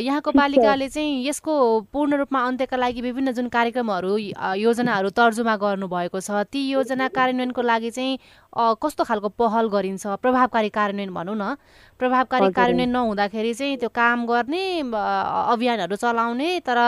यहाँको 0.00 0.30
पालिकाले 0.32 0.88
चाहिँ 0.88 1.26
यसको 1.28 1.52
पूर्ण 1.92 2.16
रूपमा 2.16 2.40
अन्त्यका 2.48 2.76
लागि 2.76 3.00
विभिन्न 3.02 3.32
जुन 3.36 3.48
कार्यक्रमहरू 3.52 4.16
योजनाहरू 4.56 5.10
तर्जुमा 5.12 5.56
गर्नुभएको 5.60 6.20
छ 6.20 6.48
ती 6.48 6.60
योजना 6.70 7.08
कार्यान्वयनको 7.12 7.62
लागि 7.62 7.90
चाहिँ 7.90 8.18
कस्तो 8.56 9.04
खालको 9.04 9.28
पहल 9.36 9.68
गरिन्छ? 9.68 10.06
प्रभावकारी 10.16 10.68
कार्यान्वयन 10.72 11.12
भनौँ 11.12 11.36
न। 11.36 11.56
प्रभावकारी 12.00 12.52
कार्यान्वयन 12.56 12.90
नहुँदाखेरि 12.90 13.52
चाहिँ 13.54 13.76
त्यो 13.76 13.88
काम 13.92 14.26
गर्ने 14.26 14.64
अभियानहरू 14.80 15.96
चलाउने 15.96 16.60
तर 16.64 16.78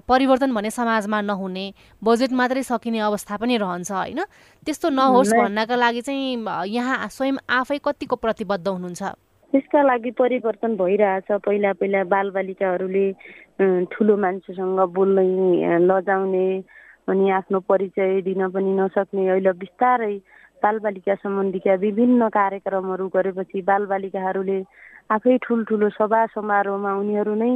परिवर्तन 0.00 0.54
भने 0.54 0.70
समाजमा 0.70 1.20
नहुने 1.20 1.66
बजेट 2.02 2.32
मात्रै 2.32 2.62
सकिने 2.62 2.98
अवस्था 3.00 3.36
पनि 3.36 3.56
रहन्छ 3.56 3.90
होइन? 3.92 4.20
त्यस्तो 4.66 4.88
नहोस् 4.90 5.32
भन्नका 5.36 5.76
लागि 5.76 6.00
चाहिँ 6.00 6.44
यहाँ 6.72 7.08
स्वयं 7.08 7.36
आफै 7.60 7.78
कतिको 7.84 8.16
प्रतिबद्ध 8.16 8.66
हुनुहुन्छ? 8.68 9.02
त्यसका 9.52 9.82
लागि 9.82 10.10
परिवर्तन 10.16 10.76
भइरहेछ। 10.76 11.28
पहिला 11.44 11.72
पहिला 11.76 12.04
बालबालिकाहरूले 12.08 13.06
ठुलो 13.92 14.16
मान्छेसँग 14.16 14.80
बोल्ने 14.96 15.78
लजाउने 15.84 16.46
अनि 17.08 17.30
आफ्नो 17.30 17.58
परिचय 17.68 18.20
दिन 18.24 18.48
पनि 18.48 18.72
नसक्ने 18.80 19.28
अहिले 19.28 19.52
बिस्तारै 19.60 20.16
बालबालिका 20.62 21.14
सम्बन्धीका 21.20 21.74
विभिन्न 21.84 22.28
कार्यक्रमहरू 22.32 23.08
गरेपछि 23.12 23.60
बालबालिकाहरूले 23.68 24.58
आफै 25.10 25.36
ठुल्ठुलो 25.44 25.88
सभा 25.98 26.20
समारोहमा 26.32 26.92
उनीहरू 27.02 27.34
नै 27.34 27.52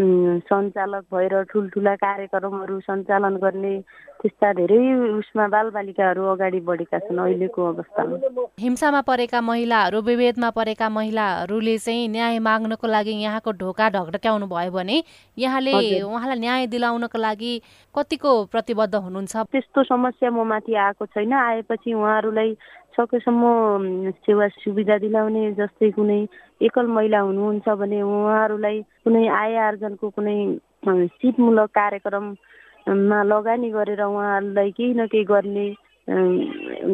सञ्चालक 0.00 1.04
भएर 1.14 1.42
ठुल्ठुला 1.52 1.94
कार्यक्रमहरू 1.94 2.78
सञ्चालन 2.80 3.36
गर्ने 3.36 3.74
त्यस्ता 4.22 4.52
धेरै 4.52 4.78
उसमा 5.18 5.46
बालबालिकाहरू 5.52 6.22
अगाडि 6.32 6.60
बढेका 6.60 6.98
छन् 6.98 7.18
अहिलेको 7.18 7.60
अवस्थामा। 7.72 8.16
हिंसामा 8.60 9.00
परेका 9.10 9.40
महिलाहरू 9.40 10.00
विभेदमा 10.00 10.50
परेका 10.50 10.88
महिलाहरूले 10.88 11.76
चाहिँ 11.78 12.08
न्याय 12.08 12.38
माग्नको 12.38 12.86
लागि 12.86 13.12
यहाँको 13.22 13.50
ढोका 13.52 13.88
ढकढक्याउनु 13.96 14.46
भयो 14.46 14.70
भने 14.72 15.02
यहाँले 15.36 16.00
उहाँलाई 16.02 16.38
न्याय 16.40 16.66
दिलाउनको 16.72 17.18
लागि 17.18 17.52
कतिको 17.94 18.32
प्रतिबद्ध 18.52 18.94
हुनुहुन्छ? 18.94 19.36
त्यस्तो 19.52 19.82
समस्या 19.84 20.30
म 20.30 20.46
माथि 20.48 20.74
आएको 20.74 21.06
छैन 21.06 21.32
आएपछि 21.32 21.92
उहाँहरूलाई 21.92 22.56
सकेसम्म 22.92 24.10
सेवा 24.20 24.48
सुविधा 24.54 24.96
दिलाउने 24.98 25.52
जस्तै 25.52 25.90
कुनै 25.90 26.18
एकल 26.62 26.86
महिला 26.86 27.20
हुनुहुन्छ 27.20 27.68
भने 27.80 28.02
उहाँहरूलाई 28.02 28.82
कुनै 29.04 29.26
आय 29.28 29.56
आर्जनको 29.66 30.10
कुनै 30.10 30.36
सिपमूलक 30.84 31.70
कार्यक्रममा 31.70 33.22
लगानी 33.22 33.70
गरेर 33.70 34.02
उहाँहरूलाई 34.02 34.70
केही 34.70 34.92
न 34.94 35.06
केही 35.06 35.24
गर्ने 35.24 35.66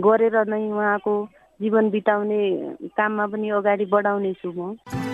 गरेर 0.01 0.37
नै 0.47 0.63
उहाँको 0.71 1.15
जीवन 1.61 1.91
बिताउने 1.91 2.41
काममा 2.97 3.27
पनि 3.27 3.49
अगाडि 3.51 3.85
बढाउने 3.93 4.33
छु 4.33 4.53
म। 4.53 5.08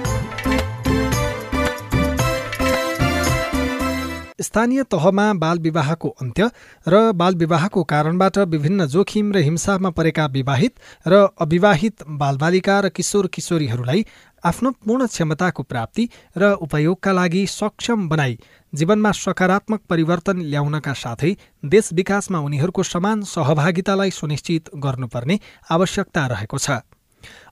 स्थानीय 4.39 4.83
तहमा 4.83 5.33
बाल 5.35 5.59
विवाहको 5.59 6.09
अन्त्य 6.23 6.51
र 6.89 7.13
बाल 7.13 7.35
विवाहको 7.35 7.83
कारणबाट 7.85 8.39
विभिन्न 8.49 8.87
जोखिम 8.87 9.33
र 9.33 9.39
हिंसामा 9.39 9.91
परेका 9.91 10.27
विवाहित 10.27 10.75
र 11.07 11.21
अविवाहित 11.41 12.03
बालबालिका 12.19 12.81
र 12.81 12.89
किशोर 12.89 13.27
किशोरीहरूलाई 13.35 14.05
आफ्नो 14.45 14.71
पूर्ण 14.83 15.07
क्षमताको 15.07 15.63
प्राप्ति 15.63 16.09
र 16.37 16.51
उपयोगका 16.61 17.13
लागि 17.13 17.47
सक्षम 17.47 18.09
बनाई 18.09 18.39
जीवनमा 18.73 19.13
सकारात्मक 19.15 19.81
परिवर्तन 19.89 20.41
ल्याउनका 20.43 20.93
साथै 20.95 21.33
देश 21.65 21.93
विकासमा 21.93 22.39
उनीहरूको 22.41 22.83
समान 22.85 23.23
सहभागितालाई 23.29 24.11
सुनिश्चित 24.11 24.71
गर्नुपर्ने 24.77 25.39
आवश्यकता 25.71 26.27
रहेको 26.27 26.59
छ। 26.59 26.83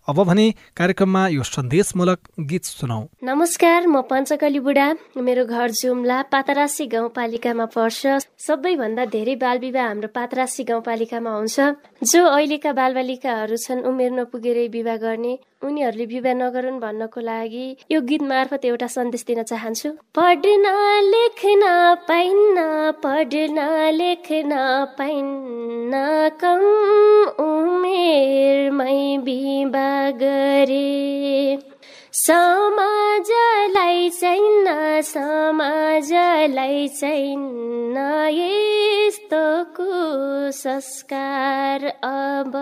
अब 0.09 0.19
भने 0.27 0.45
कार्यक्रममा 0.77 1.21
यो 1.29 1.43
सन्देशमूलक 1.47 2.19
गीत 2.51 2.65
सुनौ 2.67 2.99
नमस्कार 3.23 3.87
म 3.87 4.01
पञ्चकली 4.11 4.61
बुढा। 4.61 4.87
मेरो 5.15 5.45
घर 5.47 5.71
जुम्ला 5.71 6.17
पातरासी 6.27 6.87
गाउँपालिकामा 6.95 7.67
पर्छ। 7.71 8.19
सबैभन्दा 8.47 9.05
धेरै 9.15 9.37
बाल 9.39 9.59
विवाह 9.63 9.87
हाम्रो 9.87 10.09
पातरासी 10.11 10.65
गाउँपालिकामा 10.71 11.31
हुन्छ। 11.31 11.57
जो 12.03 12.21
अहिलेका 12.27 12.73
बालबालिकाहरू 12.75 13.57
छन् 13.57 13.87
उमेर 13.87 14.11
नपुगेरै 14.19 14.67
विवाह 14.75 14.97
गर्ने 15.07 15.39
उनीहरूले 15.63 16.05
विवाह 16.13 16.35
नगरून् 16.35 16.81
भन्नको 16.81 17.21
लागि 17.21 17.67
यो 17.93 18.01
गीत 18.09 18.23
मार्फत 18.31 18.65
एउटा 18.65 18.87
सन्देश 18.97 19.25
दिन 19.29 19.43
चाहन्छु। 19.43 19.89
पढ्न 20.19 20.67
लेख्न 21.13 21.63
पाइन्न 22.09 22.57
पढ्न 23.05 23.59
लेख्न 24.01 24.53
पाइन्न 24.99 25.93
कम 26.43 26.63
उमेरमै 27.45 29.01
विवाह 29.27 30.11
गरे। 30.23 30.91
समाजलाई 32.15 34.11
छैन 34.11 34.67
समाजलाई 35.03 36.89
छैन 36.99 37.97
यस्तो 38.37 39.45
कुसंस्कार 39.79 41.81
अब 41.87 42.55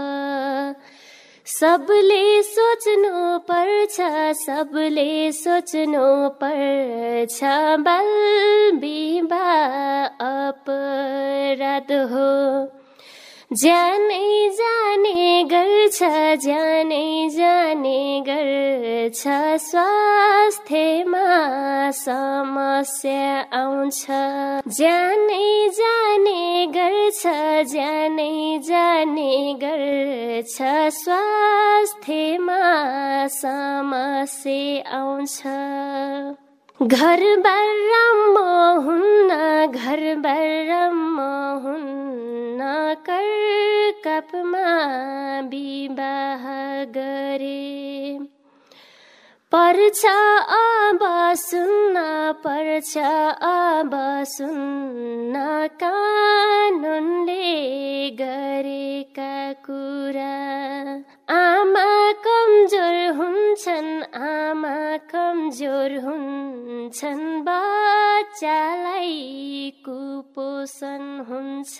सबले 1.50 2.42
सोच्नु 2.42 3.38
पर्छ 3.38 3.96
सबले 4.40 5.32
सोच्नु 5.32 6.04
पर्छ 6.42 7.40
बाल 7.86 8.10
विवाह 8.76 9.74
अपराध 10.28 11.92
हो। 12.12 12.30
जानै 13.52 14.48
जाने 14.48 15.44
गर्छ 15.44 16.02
जानै 16.44 17.28
जाने 17.28 18.20
गर्छ 18.28 19.22
स्वास्थ्यमा 19.64 21.24
समस्या 21.90 23.46
आउँछ। 23.52 24.06
जानै 24.78 25.68
जाने 25.68 26.66
गर्छ 26.66 27.22
जानै 27.74 28.58
जाने 28.68 29.54
गर्छ 29.62 30.56
स्वास्थ्यमा 31.00 32.62
समस्या 33.26 34.98
आउँछ। 34.98 35.42
घर 36.82 37.20
बर्रम 37.40 38.38
हुन्न 38.86 39.30
घर 39.66 40.14
बर्रम 40.18 41.20
हुन्न। 41.64 42.09
कर 43.08 43.28
कपमा 44.04 44.68
विवाह 45.40 46.44
गरे। 46.96 48.18
पर्छ 49.52 50.04
अब 50.06 50.98
सुन्न 51.34 51.96
पर्छ 52.44 52.96
अब 53.42 53.90
सुन्न 54.28 55.34
कानुनले 55.82 57.46
गरेका 58.10 59.52
कुरा 59.66 60.36
आमा 61.36 61.89
हुन्छन् 63.18 63.92
आमा 64.16 64.76
कमजोर 65.10 65.92
हुन्छन् 66.04 67.26
बच्चालाई 67.46 69.14
कुपोषण 69.84 71.04
हुन्छ। 71.28 71.76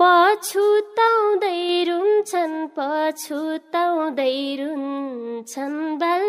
पछुताउँदै 0.00 1.84
रुन्छन् 1.84 2.56
पछुताउँदै 2.76 4.56
रुन्छन् 4.60 5.98
बल 5.98 6.24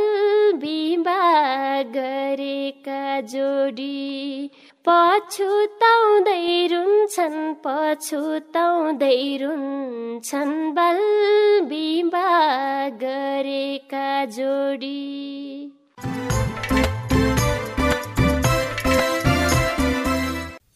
विवाह 0.63 1.81
गरेका 1.95 3.03
जोडी। 3.33 4.49
पछुताउँदै 4.87 6.67
रुन्छन् 6.71 7.53
पछुताउँदै 7.65 9.37
रुन्छन् 9.41 10.55
बल 10.73 11.01
विवाह 11.69 12.89
गरेका 13.03 14.25
जोडी। 14.25 15.72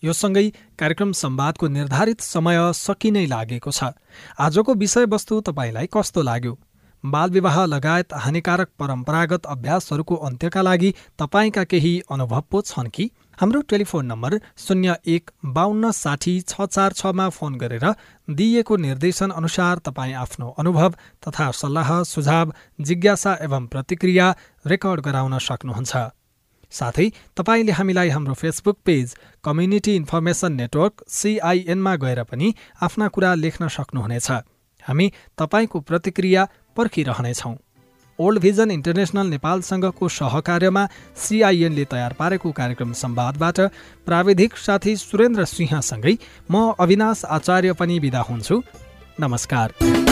यो 0.04 0.14
सँगै 0.14 0.48
कार्यक्रम 0.80 1.12
संवादको 1.14 1.68
निर्धारित 1.68 2.22
समय 2.22 2.58
सकिनै 2.76 3.26
लागेको 3.26 3.72
छ। 3.72 3.94
आजको 4.40 4.74
विषयवस्तु 4.74 5.40
तपाईँलाई 5.42 5.88
कस्तो 5.94 6.22
लाग्यो? 6.22 6.58
बालविवाह 7.04 7.58
लगायत 7.66 8.14
हानिकारक 8.16 8.70
परम्परागत 8.80 9.46
अभ्यासहरूको 9.46 10.16
अन्त्यका 10.28 10.62
लागि 10.62 10.94
तपाईँका 11.20 11.64
केही 11.64 11.94
अनुभव 12.12 12.42
पो 12.52 12.62
छन् 12.62 12.90
कि? 12.90 13.10
हाम्रो 13.38 13.62
टेलिफोन 13.70 14.06
नम्बर 14.06 14.38
शून्य 14.58 14.96
एक 15.08 15.32
बाहन्न 15.48 15.92
साठी 15.94 16.34
छ 16.42 16.66
चार 16.68 16.94
छमा 16.94 17.28
फोन 17.30 17.56
गरेर 17.56 17.86
दिइएको 18.28 18.76
निर्देशन 18.78 19.30
अनुसार 19.32 19.78
तपाईँ 19.86 20.14
आफ्नो 20.16 20.50
अनुभव 20.60 20.96
तथा 21.22 21.50
सल्लाह 21.54 22.04
सुझाव 22.04 22.54
जिज्ञासा 22.82 23.38
एवं 23.42 23.68
प्रतिक्रिया 23.68 24.36
रेकर्ड 24.66 25.02
गराउन 25.02 25.38
सक्नुहुन्छ। 25.40 25.96
साथै 26.72 27.08
तपाईँले 27.38 27.72
हामीलाई 27.72 28.10
हाम्रो 28.10 28.34
Facebook 28.34 28.78
page 28.86 29.16
community 29.44 29.96
information 29.96 30.52
network 30.54 31.04
सिआइएनमा 31.10 31.96
गएर 31.96 32.24
पनि 32.24 32.54
आफ्ना 32.82 33.08
कुरा 33.08 33.34
लेख्न 33.36 33.68
सक्नुहुनेछ। 33.68 34.32
हामी 34.84 35.12
तपाईँको 35.38 35.80
प्रतिक्रिया 35.80 36.48
पर्खिरहनेछौँ। 36.78 37.56
ओल्ड 38.20 38.40
भिजन 38.42 38.72
इन्टरनेसनल 38.72 39.28
नेपालसँगको 39.28 40.08
सहकार्यमा 40.10 40.88
सिआइएनले 41.16 41.86
तयार 41.86 42.14
पारेको 42.20 42.52
कार्यक्रम 42.52 42.94
संवादबाट 42.94 43.60
प्राविधिक 44.06 44.58
साथी 44.58 44.96
सुरेन्द्र 44.98 45.46
सिंहसँगै 45.46 46.18
म 46.52 46.74
अविनाश 46.80 47.26
आचार्य 47.26 47.74
पनि 47.74 48.00
विदा 48.00 48.22
हुन्छु। 48.22 48.62
नमस्कार। 49.20 50.07